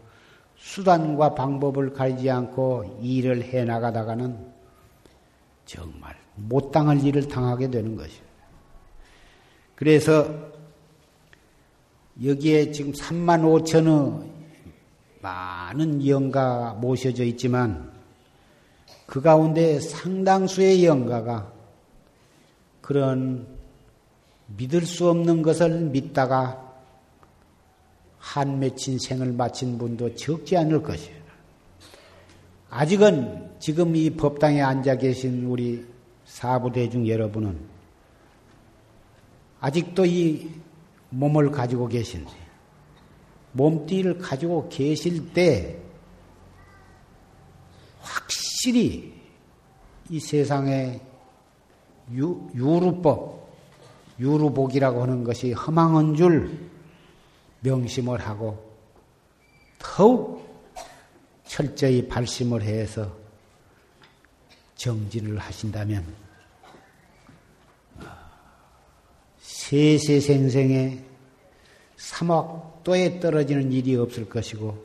[0.56, 4.37] 수단과 방법을 가리지 않고 일을 해 나가다가는
[5.66, 8.24] 정말 못 당할 일을 당하게 되는 것이에요.
[9.74, 10.28] 그래서
[12.22, 14.34] 여기에 지금 3만 5천의
[15.20, 17.92] 많은 영가가 모셔져 있지만
[19.06, 21.52] 그 가운데 상당수의 영가가
[22.80, 23.53] 그런
[24.46, 26.61] 믿을 수 없는 것을 믿다가
[28.18, 31.24] 한 맺힌 생을 마친 분도 적지 않을 것이에요.
[32.70, 35.87] 아직은 지금 이 법당에 앉아 계신 우리
[36.24, 37.59] 사부대중 여러분은
[39.61, 40.50] 아직도 이
[41.11, 42.35] 몸을 가지고 계신지
[43.52, 45.79] 몸띠를 가지고 계실 때
[48.00, 49.14] 확실히
[50.10, 51.00] 이 세상에
[52.12, 53.43] 유, 유루법,
[54.19, 56.71] 유루복이라고 하는 것이 허망한 줄
[57.60, 58.73] 명심을 하고
[59.79, 60.44] 더욱
[61.44, 63.12] 철저히 발심을 해서
[64.77, 66.04] 정진을 하신다면
[69.38, 71.04] 세세생생에
[71.96, 74.85] 사막도에 떨어지는 일이 없을 것이고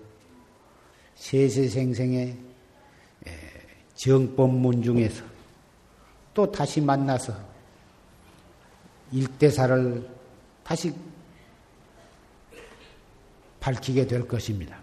[1.16, 2.38] 세세생생에
[3.96, 5.24] 정법문 중에서
[6.34, 7.49] 또 다시 만나서
[9.12, 10.08] 일대사를
[10.64, 10.94] 다시
[13.60, 14.78] 밝히게 될 것입니다.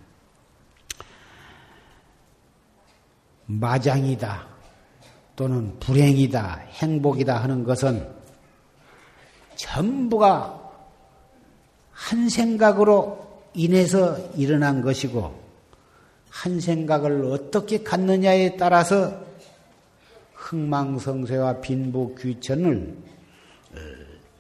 [3.47, 4.47] 마장이다
[5.37, 8.09] 또는 불행이다 행복이다 하는 것은
[9.55, 10.63] 전부가
[11.93, 15.47] 한 생각으로 인해서 일어난 것이고
[16.29, 19.25] 한 생각을 어떻게 갖느냐에 따라서
[20.35, 23.16] 흥망성쇠와 빈부 귀천을 어,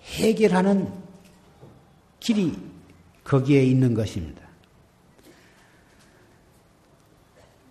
[0.06, 0.92] 해결하는
[2.20, 2.56] 길이
[3.24, 4.42] 거기에 있는 것입니다.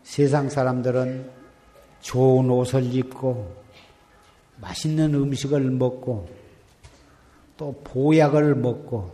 [0.03, 1.31] 세상 사람들은
[2.01, 3.55] 좋은 옷을 입고
[4.57, 6.29] 맛있는 음식을 먹고
[7.57, 9.13] 또 보약을 먹고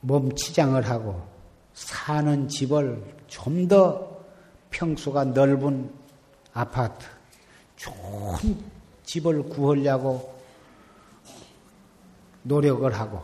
[0.00, 1.26] 몸치장을 하고
[1.74, 4.16] 사는 집을 좀 더
[4.70, 5.90] 평수가 넓은
[6.52, 7.06] 아파트,
[7.76, 8.36] 좋은
[9.04, 10.35] 집을 구하려고
[12.46, 13.22] 노력을 하고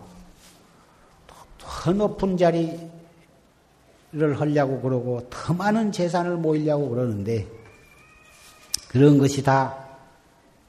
[1.59, 2.81] 더 높은 자리를
[4.13, 7.47] 하려고 그러고 더 많은 재산을 모이려고 그러는데
[8.89, 9.79] 그런 것이 다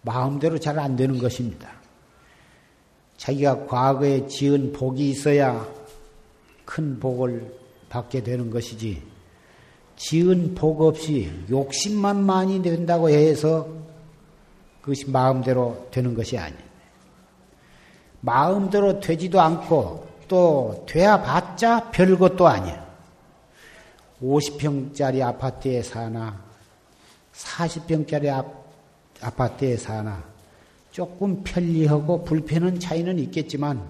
[0.01, 1.70] 마음대로 잘 안 되는 것입니다.
[3.18, 5.66] 자기가 과거에 지은 복이 있어야
[6.66, 7.54] 큰 복을
[7.89, 9.01] 받게 되는 것이지
[9.95, 13.68] 지은 복 없이 욕심만 많이 된다고 해서
[14.82, 16.73] 그것이 마음대로 되는 것이 아니에요.
[18.26, 22.82] 마음대로 되지도 않고 또 돼야 봤자 별것도 아니에요.
[24.22, 26.42] 50평짜리 아파트에 사나
[27.34, 28.46] 40평짜리 아,
[29.22, 30.24] 아파트에 사나
[30.92, 33.86] 조금 편리하고 불편한 차이는 있겠지만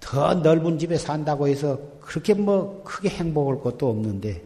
[0.00, 4.42] 더 넓은 집에 산다고 해서 그렇게 뭐 크게 행복할 것도 없는데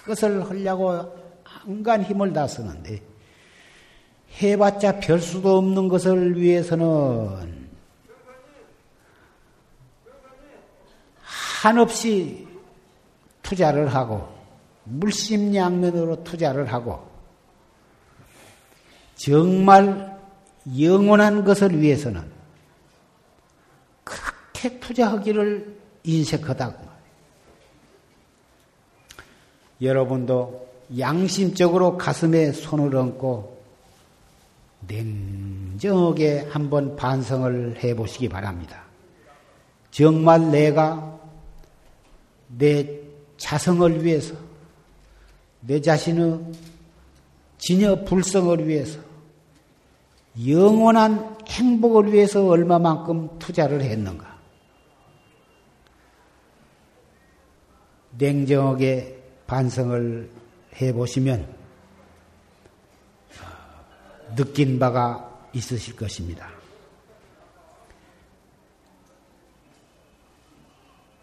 [0.00, 1.12] 그것을 하려고
[1.44, 3.02] 안간 힘을 다 쓰는데
[4.42, 7.64] 해봤자 별 수도 없는 것을 위해서는
[11.62, 12.46] 한없이
[13.42, 14.28] 투자를 하고
[14.84, 17.08] 물심양면으로 투자를 하고
[19.16, 20.18] 정말
[20.78, 22.30] 영원한 것을 위해서는
[24.02, 26.76] 그렇게 투자하기를 인색하다.
[29.80, 30.68] 여러분도
[30.98, 33.53] 양심적으로 가슴에 손을 얹고
[34.86, 38.84] 냉정하게 한번 반성을 해 보시기 바랍니다.
[39.90, 41.20] 정말 내가
[42.48, 43.00] 내
[43.36, 44.34] 자성을 위해서,
[45.60, 46.52] 내 자신의
[47.58, 49.00] 진여 불성을 위해서,
[50.46, 54.34] 영원한 행복을 위해서 얼마만큼 투자를 했는가?
[58.18, 60.30] 냉정하게 반성을
[60.76, 61.63] 해 보시면
[64.34, 66.48] 느낀 바가 있으실 것입니다.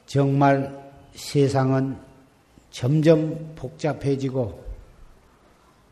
[0.05, 1.97] 정말 세상은
[2.69, 4.63] 점점 복잡해지고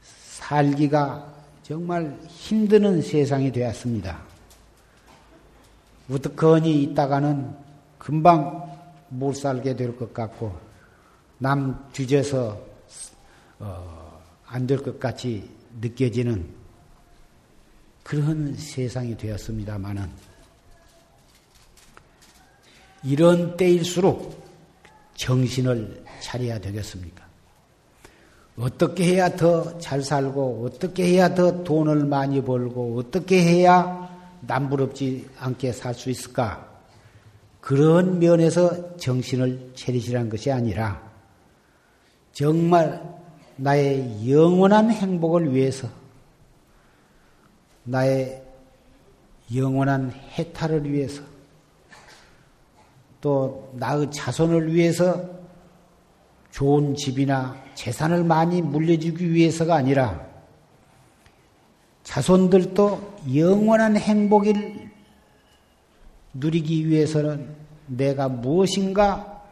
[0.02, 4.20] 살기가 정말 힘드는 세상이 되었습니다.
[6.10, 7.56] 우두커니 있다가는
[7.98, 10.58] 금방 못 살게 될 것 같고
[11.38, 12.60] 남 뒤져서
[13.60, 15.50] 어, 안될 것 같이
[15.80, 16.59] 느껴지는
[18.10, 20.10] 그런 세상이 되었습니다마는
[23.04, 24.48] 이런 때일수록
[25.14, 27.24] 정신을 차려야 되겠습니까?
[28.58, 34.10] 어떻게 해야 더 잘 살고, 어떻게 해야 더 돈을 많이 벌고, 어떻게 해야
[34.42, 36.68] 남부럽지 않게 살 수 있을까?
[37.62, 41.00] 그런 면에서 정신을 차리시라는 것이 아니라,
[42.34, 43.04] 정말
[43.56, 45.88] 나의 영원한 행복을 위해서,
[47.90, 48.44] 나의
[49.56, 51.24] 영원한 해탈을 위해서,
[53.20, 55.28] 또 나의 자손을 위해서
[56.52, 60.28] 좋은 집이나 재산을 많이 물려주기 위해서가 아니라
[62.04, 64.90] 자손들도 영원한 행복을
[66.34, 67.56] 누리기 위해서는
[67.88, 69.44] 내가 무엇인가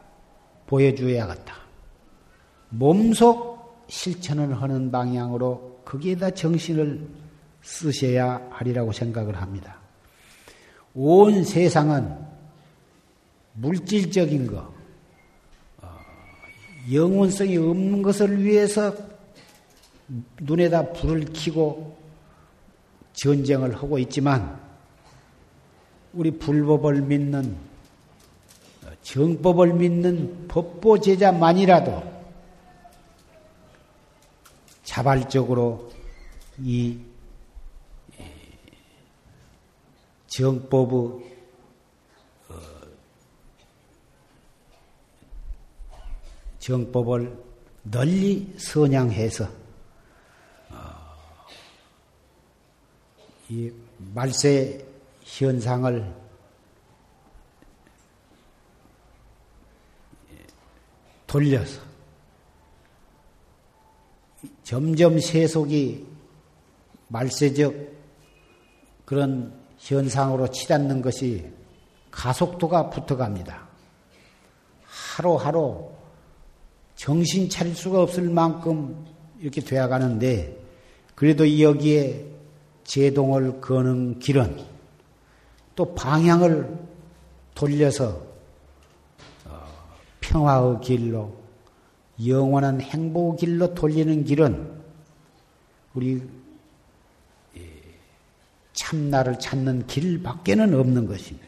[0.67, 1.55] 보여줘야겠다.
[2.69, 7.26] 몸속 실천을 하는 방향으로 거기에다 정신을
[7.67, 9.77] 쓰셔야 하리라고 생각을 합니다.
[10.95, 12.17] 온 세상은
[13.53, 14.71] 물질적인 것,
[15.81, 15.89] 어,
[16.91, 18.95] 영원성이 없는 것을 위해서
[20.39, 21.97] 눈에다 불을 켜고
[23.13, 24.59] 전쟁을 하고 있지만
[26.13, 27.57] 우리 불법을 믿는
[29.01, 32.17] 정법을 믿는 법보 제자만이라도
[34.83, 35.91] 자발적으로
[36.59, 36.99] 이
[40.37, 41.35] 정법의
[46.59, 47.43] 정법을
[47.81, 49.49] 널리 선양해서
[50.69, 50.75] 어,
[53.49, 54.85] 이 말세
[55.23, 56.15] 현상을
[61.25, 61.81] 돌려서
[64.63, 66.05] 점점 세속이
[67.07, 67.73] 말세적
[69.03, 71.51] 그런 현상으로 치닫는 것이
[72.11, 73.67] 가속도가 붙어갑니다.
[74.85, 75.89] 하루하루
[76.95, 79.05] 정신 차릴 수가 없을 만큼
[79.39, 80.57] 이렇게 되어가는데
[81.15, 82.25] 그래도 여기에
[82.83, 84.63] 제동을 거는 길은
[85.75, 86.77] 또 방향을
[87.53, 88.21] 돌려서
[89.45, 89.63] 어,
[90.21, 91.35] 평화의 길로
[92.25, 94.77] 영원한 행복의 길로 돌리는 길은
[95.93, 96.21] 우리
[98.77, 101.47] 참나를 찾는 길밖에는 없는 것입니다.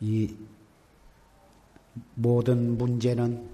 [0.00, 0.34] 이
[2.14, 3.48] 모든 문제는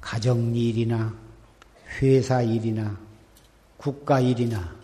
[0.00, 1.12] 가정 일이나
[2.00, 2.96] 회사 일이나
[3.76, 4.76] 국가 일이나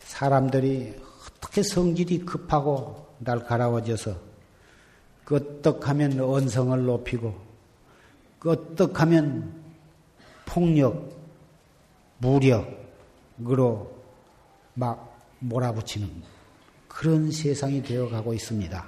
[0.00, 1.05] 사람들이
[1.56, 4.14] 어떻게 성질이 급하고 날가라워져서
[5.24, 7.34] 끄떡하면 언성을 높이고
[8.40, 9.54] 끄떡하면
[10.44, 11.16] 폭력,
[12.18, 13.90] 무력으로
[14.74, 16.10] 막 몰아붙이는
[16.88, 18.84] 그런 세상이 되어가고 있습니다.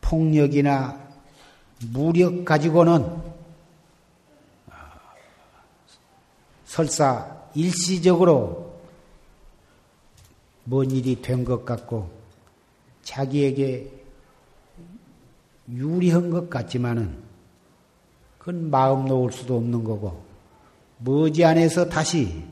[0.00, 1.00] 폭력이나
[1.92, 3.22] 무력 가지고는
[6.64, 8.73] 설사 일시적으로
[10.64, 12.10] 뭔 일이 된 것 같고
[13.02, 13.90] 자기에게
[15.70, 17.22] 유리한 것 같지만은
[18.38, 20.24] 그건 마음 놓을 수도 없는 거고
[20.98, 22.44] 머지안에서 다시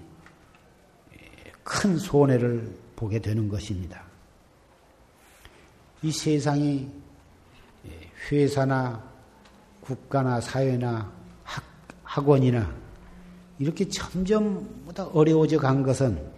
[1.63, 4.03] 큰 손해를 보게 되는 것입니다.
[6.03, 6.91] 이 세상이
[8.31, 9.03] 회사나
[9.81, 11.13] 국가나 사회나
[11.45, 11.65] 학,
[12.03, 12.75] 학원이나
[13.59, 16.32] 이렇게 점점 어려워져 간 것은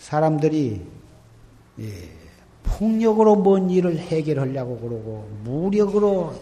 [0.00, 0.80] 사람들이
[1.78, 2.08] 예,
[2.62, 6.34] 폭력으로 뭔 일을 해결하려고 그러고 무력으로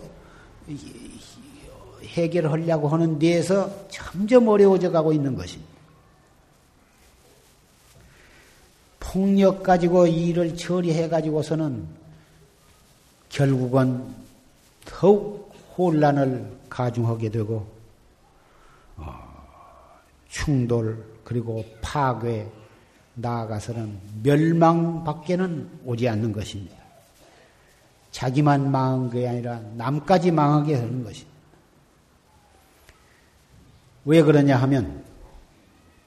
[2.05, 5.69] 해결하려고 하는 데에서 점점 어려워져 가고 있는 것입니다.
[9.01, 11.87] 폭력 가지고 일을 처리해 가지고서는
[13.29, 14.15] 결국은
[14.85, 17.67] 더욱 혼란을 가중하게 되고
[18.97, 19.15] 어,
[20.29, 22.47] 충돌 그리고 파괴
[23.21, 26.77] 나아가서는 멸망밖에는 오지 않는 것입니다.
[28.11, 31.39] 자기만 망한 게 아니라 남까지 망하게 하는 것입니다.
[34.05, 35.05] 왜 그러냐 하면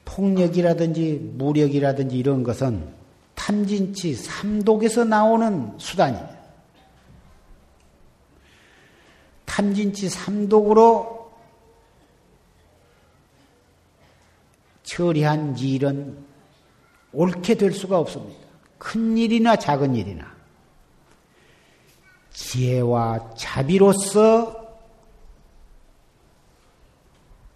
[0.04, 2.92] 폭력이라든지 무력이라든지 이런 것은
[3.34, 6.42] 탐진치 삼독에서 나오는 수단이에요.
[9.44, 11.30] 탐진치 삼독으로
[14.82, 16.31] 처리한 일은
[17.12, 18.40] 옳게 될 수가 없습니다.
[18.78, 20.32] 큰 일이나 작은 일이나
[22.32, 24.60] 지혜와 자비로서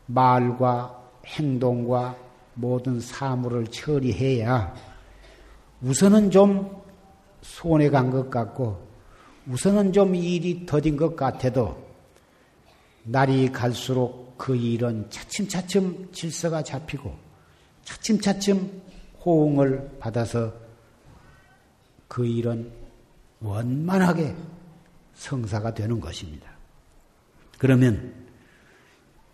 [0.06, 2.16] 말과 행동과
[2.54, 4.74] 모든 사물을 처리해야
[5.82, 6.82] 우선은 좀
[7.42, 8.86] 손해 간 것 같고
[9.48, 11.84] 우선은 좀 일이 더딘 것 같아도
[13.04, 17.14] 날이 갈수록 그 일은 차츰차츰 질서가 잡히고
[17.84, 18.82] 차츰차츰
[19.26, 20.54] 호응을 받아서
[22.06, 22.72] 그 일은
[23.40, 24.34] 원만하게
[25.14, 26.48] 성사가 되는 것입니다.
[27.58, 28.14] 그러면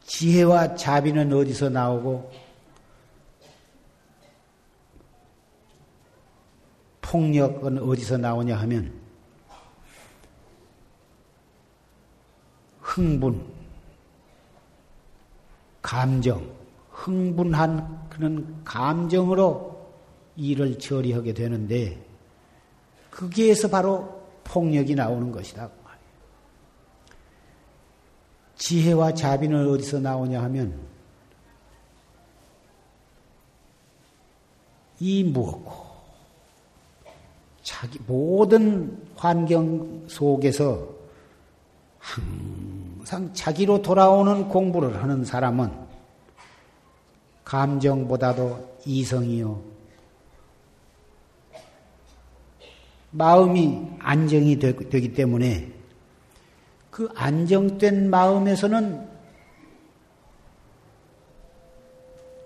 [0.05, 2.33] 지혜와 자비는 어디서 나오고
[7.03, 8.99] 폭력은 어디서 나오냐 하면
[12.81, 13.45] 흥분,
[15.83, 16.51] 감정,
[16.91, 19.72] 흥분한 그런 감정으로
[20.37, 22.05] 일을 처리하게 되는데
[23.11, 25.69] 거기에서 바로 폭력이 나오는 것이다.
[25.69, 25.83] 그
[28.57, 30.81] 지혜와 자비는 어디서 나오냐 하면
[35.01, 35.73] 이 무엇고
[37.65, 40.89] 자기 모든 환경 속에서
[41.99, 45.73] 항상 자기로 돌아오는 공부를 하는 사람은
[47.45, 49.72] 감정보다도 이성이요.
[53.13, 55.71] 마음이 안정이 되기 때문에
[56.91, 59.09] 그 안정된 마음에서는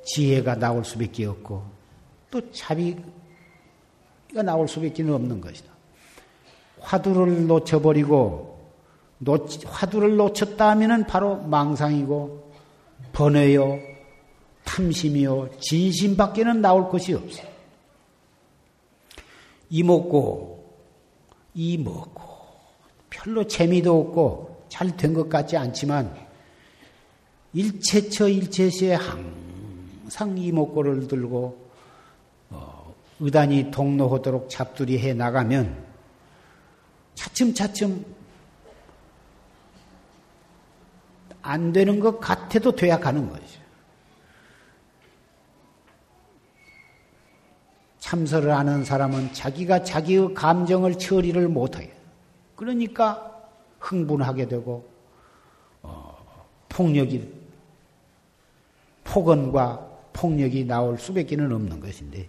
[0.04, 1.64] 지혜가 나올 수밖에 없고
[2.30, 2.96] 또 자비
[4.34, 5.72] 가 나올 수밖에 없는 것이다.
[6.80, 8.56] 화두를 놓쳐버리고
[9.18, 12.52] 놓, 화두를 놓쳤다 하면은 바로 망상이고
[13.12, 13.78] 번뇌요,
[14.64, 17.42] 탐심이요, 진심밖에는 나올 것이 없어.
[19.70, 20.55] 이먹고,
[21.56, 22.22] 이 먹고,
[23.10, 26.14] 별로 재미도 없고 잘 된 것 같지 않지만
[27.54, 31.70] 일체처 일체시에 항상 이목구를 들고
[32.50, 35.84] 어, 의단이 동로하도록 잡두리 해 나가면
[37.14, 38.04] 차츰차츰
[41.40, 43.60] 안 되는 것 같아도 돼야 가는 거죠.
[48.06, 51.90] 참설을 하는 사람은 자기가 자기의 감정을 처리를 못해요.
[52.54, 53.48] 그러니까
[53.80, 54.88] 흥분하게 되고
[55.82, 56.16] 어,
[56.68, 57.28] 폭력이
[59.02, 62.28] 폭언과 폭력이 나올 수밖에는 없는 것인데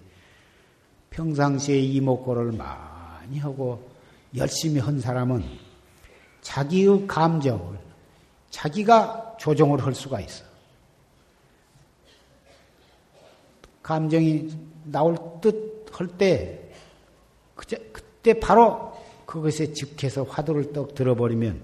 [1.12, 3.88] 평상시에 이목구를 많이 하고
[4.36, 5.44] 열심히 한 사람은
[6.42, 7.78] 자기의 감정을
[8.50, 10.44] 자기가 조정을 할 수가 있어.
[13.84, 14.50] 감정이
[14.86, 15.67] 나올 듯
[16.00, 16.72] 할 때,
[17.56, 18.94] 그때 바로
[19.26, 21.62] 그것에 즉해서 화두를 떡 들어버리면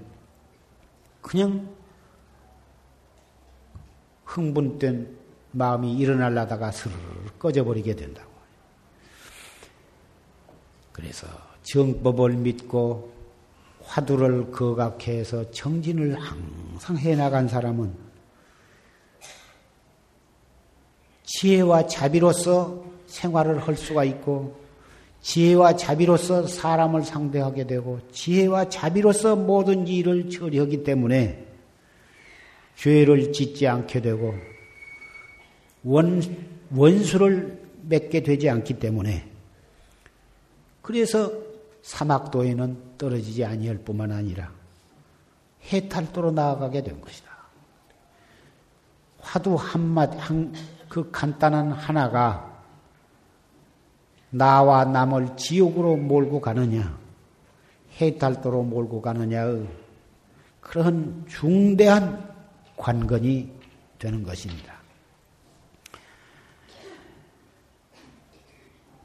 [1.22, 1.70] 그냥
[4.26, 5.18] 흥분된
[5.52, 6.98] 마음이 일어날라다가 스르르
[7.38, 8.32] 꺼져버리게 된다고.
[10.92, 11.28] 그래서
[11.64, 13.14] 정법을 믿고
[13.84, 17.94] 화두를 거각해서 정진을 항상 해나간 사람은
[21.24, 24.60] 지혜와 자비로서 생활을 할 수가 있고
[25.22, 31.46] 지혜와 자비로서 사람을 상대하게 되고 지혜와 자비로서 모든 일을 처리하기 때문에
[32.76, 34.34] 죄를 짓지 않게 되고
[35.84, 36.22] 원,
[36.76, 39.30] 원수를 맺게 되지 않기 때문에
[40.82, 41.32] 그래서
[41.84, 44.52] 사막도에는 떨어지지 아니할 뿐만 아니라
[45.72, 47.32] 해탈도로 나아가게 된 것이다.
[49.20, 50.54] 화두 한마디, 한,
[50.90, 52.53] 그 간단한 하나가
[54.34, 56.98] 나와 남을 지옥으로 몰고 가느냐,
[58.02, 59.68] 해탈도로 몰고 가느냐의
[60.60, 62.34] 그런 중대한
[62.76, 63.52] 관건이
[64.00, 64.74] 되는 것입니다.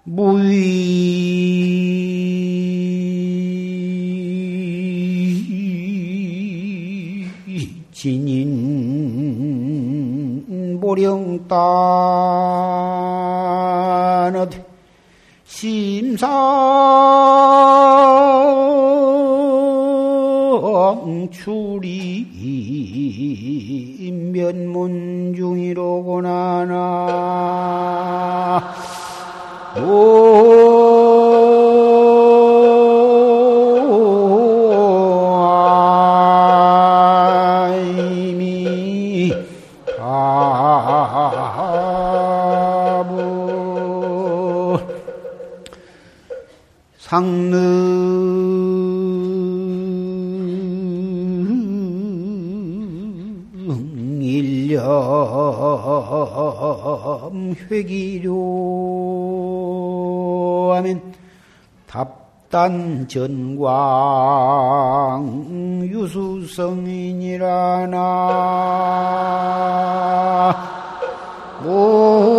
[0.04, 0.48] 무의
[7.92, 8.78] 진인
[10.80, 11.56] 모령따
[15.58, 16.28] 심상
[21.32, 22.24] 출이
[24.32, 28.72] 면문 중이로구나 나
[47.18, 47.58] 상능
[54.22, 54.84] 일념
[57.68, 58.34] 회기료.
[60.76, 61.02] 하면
[61.88, 63.66] 답단 전광
[65.82, 66.78] 유수성인이라나.
[71.64, 72.37] 무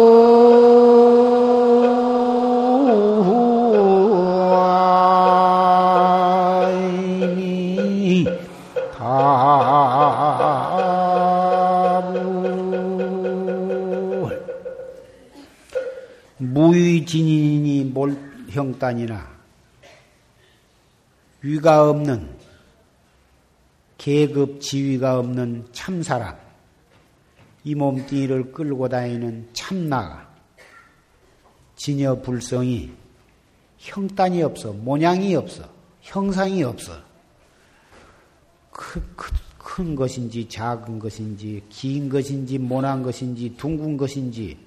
[18.60, 19.40] 몰형단이나
[21.42, 22.38] 위가 없는
[23.98, 26.38] 계급 지위가 없는 참사람,
[27.64, 30.30] 이 몸뚱이를 끌고 다니는 참나가
[31.76, 32.92] 진여 불성이
[33.78, 35.64] 형단이 없어, 모양이 없어,
[36.02, 36.94] 형상이 없어.
[38.72, 44.58] 크, 크, 큰 것인지 작은 것인지 긴 것인지 모난 것인지 둥근 것인지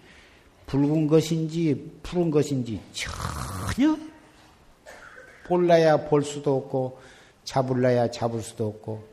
[0.72, 3.94] 붉은 것인지 푸른 것인지 전혀
[5.44, 6.98] 볼라야 볼 수도 없고
[7.44, 9.06] 잡을라야 잡을 수도 없고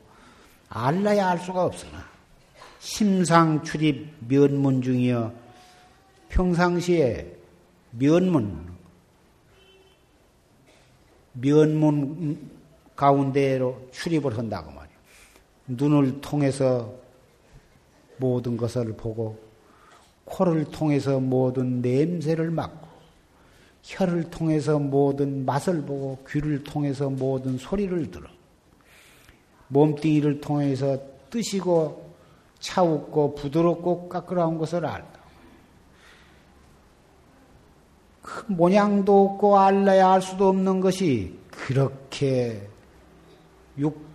[0.69, 2.05] 알라야 알 수가 없으나
[2.79, 5.33] 심상 출입 면문 중이여
[6.29, 7.35] 평상시에
[7.91, 8.69] 면문
[11.33, 12.49] 면문
[12.95, 14.95] 가운데로 출입을 한다고 말이야.
[15.67, 16.93] 눈을 통해서
[18.15, 19.48] 모든 것을 보고
[20.29, 22.87] 코를 통해서 모든 냄새를 맡고
[23.83, 28.27] 혀를 통해서 모든 맛을 보고 귀를 통해서 모든 소리를 들어
[29.69, 30.97] 몸뚱이를 통해서
[31.29, 32.09] 뜨시고
[32.59, 35.19] 차웁고 부드럽고 까끌어온 것을 알다.
[38.21, 42.67] 그 모양도 없고 알라야 알 수도 없는 것이 그렇게
[43.77, 44.05] 육,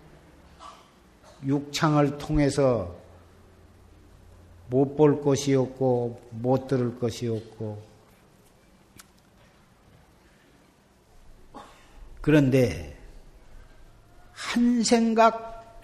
[1.44, 3.03] 육창을 통해서
[4.68, 7.82] 못 볼 것이 없고 못 들을 것이 없고
[12.20, 12.96] 그런데
[14.32, 15.82] 한 생각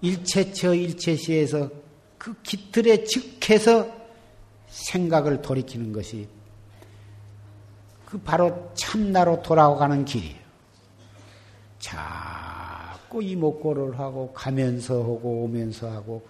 [0.00, 1.70] 일체처 일체시에서
[2.18, 3.88] 그 깃들에 즉해서
[4.68, 6.28] 생각을 돌이키는 것이
[8.04, 10.38] 그 바로 참나로 돌아가는 길이에요.
[11.78, 16.26] 자꾸 이목고를 하고 가면서 하고 오면서 하고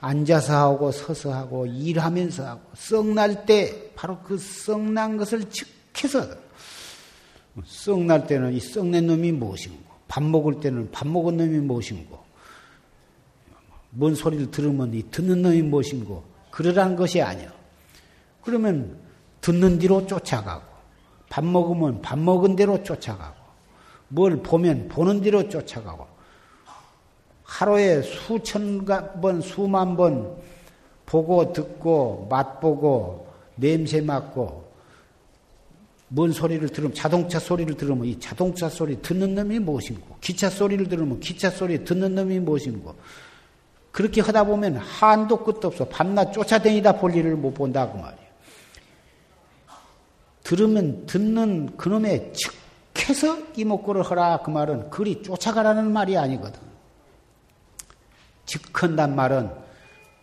[0.00, 6.26] 앉아서 하고 서서 하고 일하면서 하고 썩날 때 바로 그 썩난 것을 즉해서
[7.64, 12.18] 썩날 때는 이 썩낸 놈이 무엇인고 밥 먹을 때는 밥 먹은 놈이 무엇인고
[13.90, 17.52] 뭔 소리를 들으면 이 듣는 놈이 무엇인고 그러라는 것이 아니야.
[18.42, 18.98] 그러면
[19.40, 20.64] 듣는 뒤로 쫓아가고
[21.28, 23.36] 밥 먹으면 밥 먹은 대로 쫓아가고
[24.08, 26.06] 뭘 보면 보는 대로 쫓아가고
[27.48, 28.84] 하루에 수천
[29.20, 30.36] 번, 수만 번
[31.06, 34.68] 보고 듣고 맛보고 냄새 맡고
[36.08, 41.20] 뭔 소리를 들으면 자동차 소리를 들으면 이 자동차 소리 듣는 놈이 무엇인고 기차 소리를 들으면
[41.20, 42.94] 기차 소리 듣는 놈이 무엇인고
[43.92, 48.28] 그렇게 하다 보면 한도 끝도 없어 밤낮 쫓아다니다 볼 일을 못 본다 그 말이에요.
[50.44, 52.32] 들으면 듣는 그놈의
[52.94, 56.67] 즉해서 이목구를 하라 그 말은 그리 쫓아가라는 말이 아니거든.
[58.48, 59.50] 즉한단 말은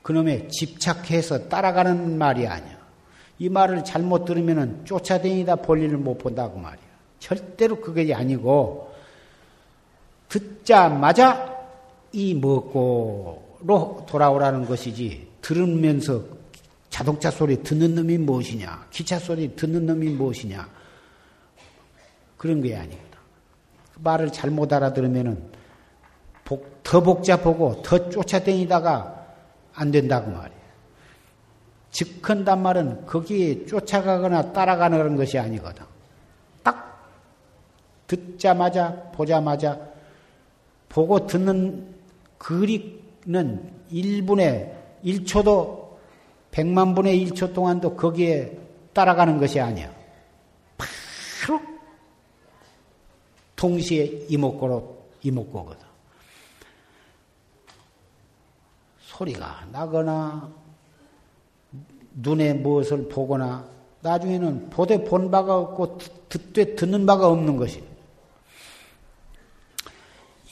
[0.01, 2.75] 그놈의 집착해서 따라가는 말이 아니야.
[3.39, 6.85] 이 말을 잘못 들으면 쫓아다니다 볼 일을 못 본다고 그 말이야.
[7.19, 8.93] 절대로 그게 아니고
[10.27, 11.55] 듣자마자
[12.11, 16.23] 이 먹고로 돌아오라는 것이지 들으면서
[16.89, 18.87] 자동차 소리 듣는 놈이 무엇이냐?
[18.89, 20.67] 기차 소리 듣는 놈이 무엇이냐?
[22.37, 23.19] 그런 게 아닙니다.
[23.93, 25.54] 그 말을 잘못 알아들으면
[26.51, 29.25] 은더 복잡하고 더 쫓아다니다가
[29.73, 30.65] 안 된다고 말이에요.
[31.91, 35.85] 즉한단 말은 거기에 쫓아가거나 따라가는 것이 아니거든.
[36.61, 37.09] 딱
[38.07, 39.79] 듣자마자 보자마자
[40.89, 41.95] 보고 듣는
[42.37, 44.73] 글이는 1분에
[45.03, 45.85] 1초도
[46.51, 48.57] 백만 분의 1초 동안도 거기에
[48.93, 49.91] 따라가는 것이 아니야.
[50.77, 51.59] 바로
[53.55, 55.84] 동시에 이목구로 이목구거든.
[59.15, 60.51] 소리가 나거나
[62.15, 63.67] 눈에 무엇을 보거나
[64.01, 65.97] 나중에는 보되 본 바가 없고
[66.29, 67.83] 듣되 듣는 바가 없는 것이.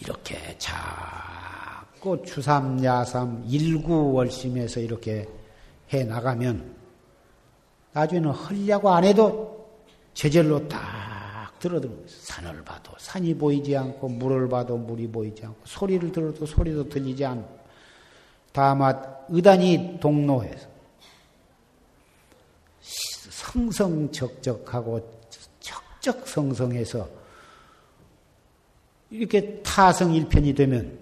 [0.01, 5.27] 이렇게 자꾸 주삼 야삼 일구월심에서 이렇게
[5.93, 6.75] 해 나가면
[7.93, 9.69] 나중에는 헐려고 안 해도
[10.13, 16.45] 제절로 딱 들어들면 산을 봐도 산이 보이지 않고 물을 봐도 물이 보이지 않고 소리를 들어도
[16.45, 17.62] 소리도 들리지 않고
[18.53, 20.67] 다만 의단이 동로해서
[23.29, 25.21] 성성적적하고
[25.59, 27.09] 적적성성해서
[29.09, 30.99] 이렇게 타성일편이 되면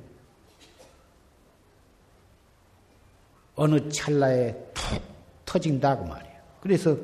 [3.55, 5.01] 어느 찰나에 툭
[5.45, 6.35] 터진다고 말이에요.
[6.61, 6.95] 그래서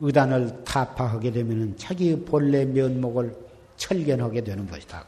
[0.00, 3.36] 의단을 타파하게 되면 자기의 본래 면목을
[3.76, 5.04] 철견하게 되는 것이다.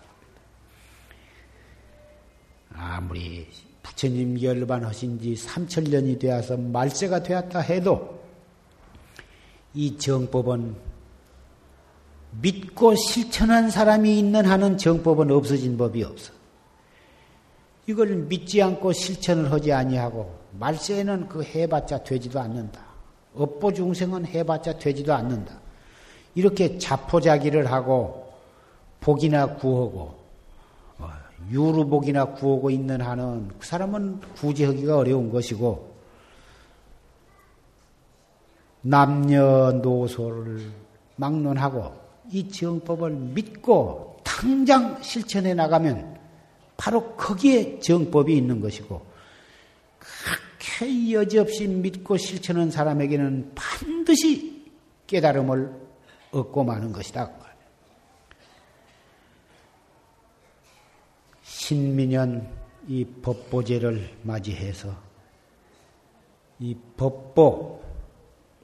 [2.73, 3.49] 아무리
[3.83, 8.21] 부처님 열반하신 지 3천년이 되어서 말세가 되었다 해도
[9.75, 10.75] 이 정법은
[12.43, 16.33] 믿고 실천한 사람이 있는 한은 정법은 없어진 법이 없어.
[17.87, 22.85] 이걸 믿지 않고 실천을 하지 아니하고 말세에는 그 해봤자 되지도 않는다.
[23.35, 25.59] 업보 중생은 해봤자 되지도 않는다.
[26.35, 28.33] 이렇게 자포자기를 하고
[29.01, 30.20] 복이나 구하고 어,
[31.49, 35.91] 유루복이나 구하고 있는 한은 그 사람은 구제하기가 어려운 것이고
[38.83, 40.71] 남녀노소를
[41.17, 41.93] 막론하고
[42.31, 46.19] 이 정법을 믿고 당장 실천해 나가면
[46.77, 49.05] 바로 거기에 정법이 있는 것이고
[49.99, 54.65] 그렇게 여지없이 믿고 실천한 사람에게는 반드시
[55.07, 55.71] 깨달음을
[56.33, 57.31] 얻고 마는 것이다.
[61.71, 62.51] 신민연
[62.89, 64.93] 이 법보제를 맞이해서
[66.59, 67.81] 이 법보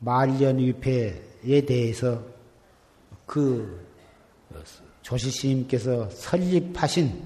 [0.01, 2.21] 말년위패에 대해서
[3.25, 3.87] 그
[5.03, 7.23] 조시스님께서 설립하신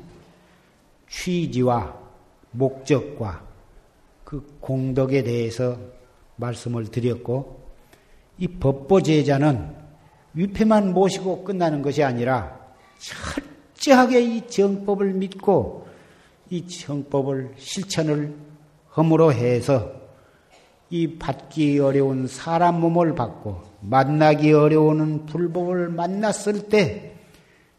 [1.08, 1.98] 취지와
[2.50, 3.48] 목적과
[4.22, 5.78] 그 공덕에 대해서
[6.36, 7.58] 말씀을 드렸고
[8.36, 9.76] 이 법보제자는
[10.34, 12.60] 위패만 모시고 끝나는 것이 아니라
[12.98, 13.49] 철
[13.80, 15.88] 저하게 이 정법을 믿고
[16.50, 18.36] 이 정법을 실천을
[18.88, 19.92] 함으로 해서
[20.90, 27.16] 이 받기 어려운 사람 몸을 받고 만나기 어려운 불법을 만났을 때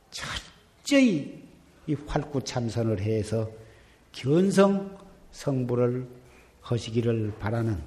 [0.10, 1.44] 철저히
[1.86, 3.50] 이 활구 참선을 해서
[4.12, 4.98] 견성
[5.32, 6.08] 성부를
[6.62, 7.80] 하시기를 바라는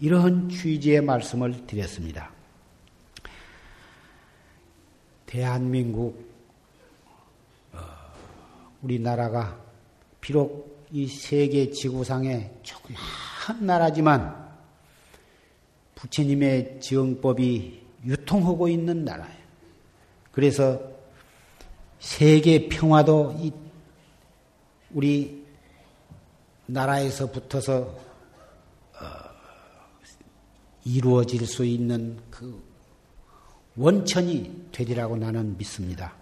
[0.00, 2.32] 이러한 취지의 말씀을 드렸습니다.
[5.26, 6.35] 대한민국 어,
[8.86, 9.60] 우리나라가
[10.20, 14.46] 비록 이 세계 지구상에 조그마한 나라지만
[15.96, 19.46] 부처님의 지영법이 유통하고 있는 나라예요.
[20.30, 20.80] 그래서
[21.98, 23.52] 세계 평화도 이
[24.92, 25.44] 우리
[26.66, 27.96] 나라에서 붙어서 어,
[30.84, 32.62] 이루어질 수 있는 그
[33.76, 36.15] 원천이 되리라고 나는 믿습니다.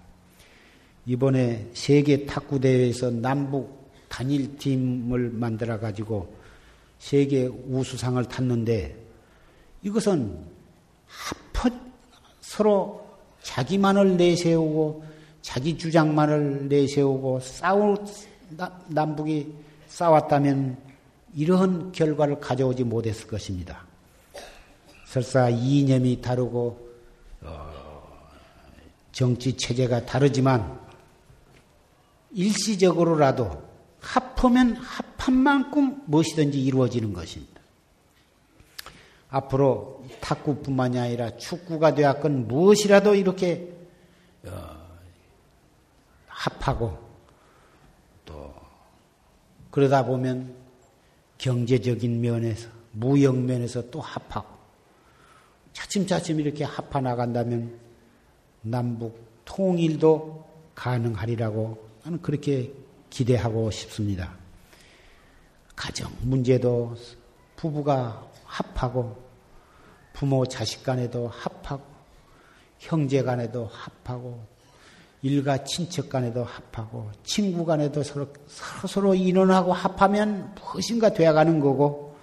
[1.06, 6.34] 이번에 세계 탁구 대회에서 남북 단일 팀을 만들어 가지고
[6.98, 8.96] 세계 우수상을 탔는데
[9.82, 10.38] 이것은
[11.06, 11.92] 합헌
[12.40, 13.04] 서로
[13.42, 15.04] 자기만을 내세우고
[15.42, 17.96] 자기 주장만을 내세우고 싸우
[18.88, 19.52] 남북이
[19.88, 20.76] 싸웠다면
[21.34, 23.84] 이러한 결과를 가져오지 못했을 것입니다.
[25.06, 26.88] 설사 이념이 다르고
[27.42, 27.70] 어,
[29.12, 30.80] 정치 체제가 다르지만
[32.34, 33.62] 일시적으로라도
[34.00, 37.54] 합하면 합한 만큼 무엇이든지 이루어지는 것입니다.
[39.30, 43.72] 앞으로 탁구뿐만이 아니라 축구가 되었건 무엇이라도 이렇게
[44.44, 44.76] 어,
[46.28, 46.98] 합하고
[48.24, 48.54] 또
[49.70, 50.54] 그러다 보면
[51.38, 54.54] 경제적인 면에서 무역 면에서 또 합하고
[55.72, 57.78] 차츰차츰 이렇게 합하 나간다면
[58.62, 62.70] 남북 통일도 가능하리라고 나는 그렇게
[63.08, 64.34] 기대하고 싶습니다.
[65.74, 66.94] 가정 문제도
[67.56, 69.16] 부부가 합하고
[70.12, 71.82] 부모 자식 간에도 합하고
[72.78, 74.44] 형제 간에도 합하고
[75.22, 78.28] 일가 친척 간에도 합하고 친구 간에도 서로
[78.86, 82.16] 서로, 인원하고 합하면 무엇인가 되어가는 거고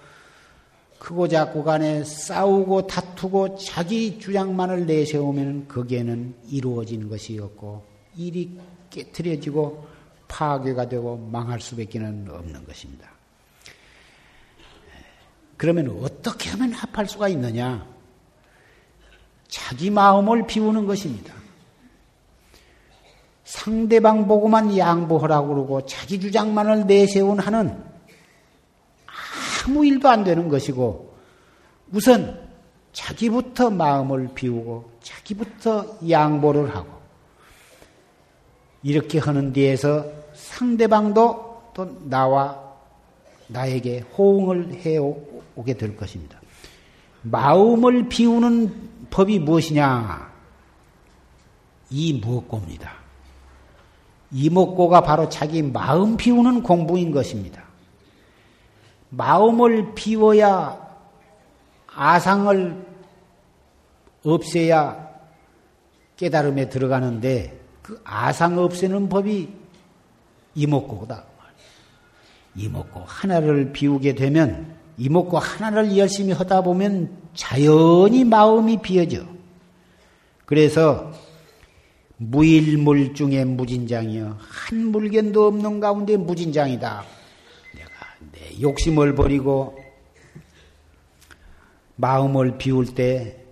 [1.00, 7.84] 크고 작고 간에 싸우고 다투고 자기 주장만을 내세우면 거기에는 이루어지는 것이 없고
[8.16, 8.56] 일이
[8.92, 9.86] 깨트려지고
[10.28, 13.10] 파괴가 되고 망할 수밖에 없는 것입니다.
[15.56, 17.86] 그러면 어떻게 하면 합할 수가 있느냐?
[19.48, 21.34] 자기 마음을 비우는 것입니다.
[23.44, 27.84] 상대방 보고만 양보하라고 그러고 자기 주장만을 내세운 하는
[29.64, 31.14] 아무 일도 안 되는 것이고
[31.92, 32.48] 우선
[32.92, 37.01] 자기부터 마음을 비우고 자기부터 양보를 하고
[38.82, 40.04] 이렇게 하는 데에서
[40.34, 42.60] 상대방도 또 나와
[43.48, 44.96] 나에게 호응을 해
[45.54, 46.40] 오게 될 것입니다.
[47.22, 50.32] 마음을 비우는 법이 무엇이냐?
[51.90, 52.92] 이 무엇고입니다.
[54.32, 57.62] 이목고가 바로 자기 마음 비우는 공부인 것입니다.
[59.10, 60.80] 마음을 비워야
[61.94, 62.86] 아상을
[64.24, 65.10] 없애야
[66.16, 69.48] 깨달음에 들어가는데 그 아상 없애는 법이
[70.54, 71.24] 이목고다.
[72.54, 79.24] 이목고 하나를 비우게 되면 이목고 하나를 열심히 하다 보면 자연히 마음이 비어져.
[80.44, 81.12] 그래서
[82.18, 87.04] 무일물 중에 무진장이여 한 물견도 없는 가운데 무진장이다.
[87.74, 87.90] 내가
[88.32, 89.76] 내 욕심을 버리고
[91.96, 93.44] 마음을 비울 때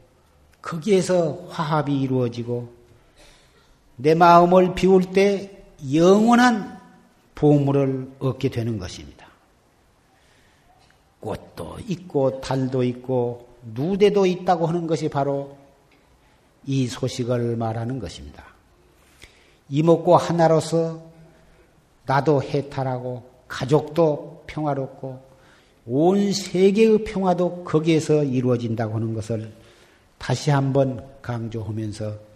[0.63, 2.80] 거기에서 화합이 이루어지고
[4.03, 6.79] 내 마음을 비울 때 영원한
[7.35, 9.27] 보물을 얻게 되는 것입니다.
[11.21, 15.57] 꽃도 있고 달도 있고 누대도 있다고 하는 것이 바로
[16.65, 18.45] 이 소식을 말하는 것입니다.
[19.69, 21.03] 이목고 하나로서
[22.07, 25.21] 나도 해탈하고 가족도 평화롭고
[25.87, 29.53] 온 세계의 평화도 거기에서 이루어진다고 하는 것을
[30.19, 32.30] 다시 한번 강조하면서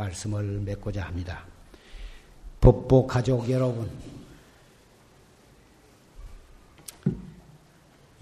[0.00, 1.44] 말씀을 맺고자 합니다.
[2.60, 3.90] 법보 가족 여러분,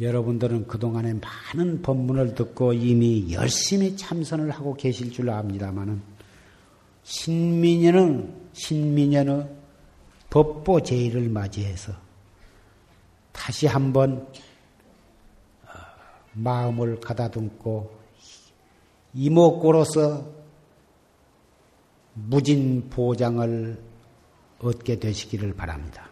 [0.01, 6.01] 여러분들은 그동안에 많은 법문을 듣고 이미 열심히 참선을 하고 계실 줄 압니다만은
[7.03, 9.49] 신민년은 신민년의
[10.31, 11.93] 법보 제의를 맞이해서
[13.33, 14.29] 다시 한번
[16.35, 17.99] 마음을 가다듬고
[19.15, 20.38] 이목고로서
[22.27, 23.79] 무진 보장을
[24.61, 26.08] 얻게 되시기를 바랍니다.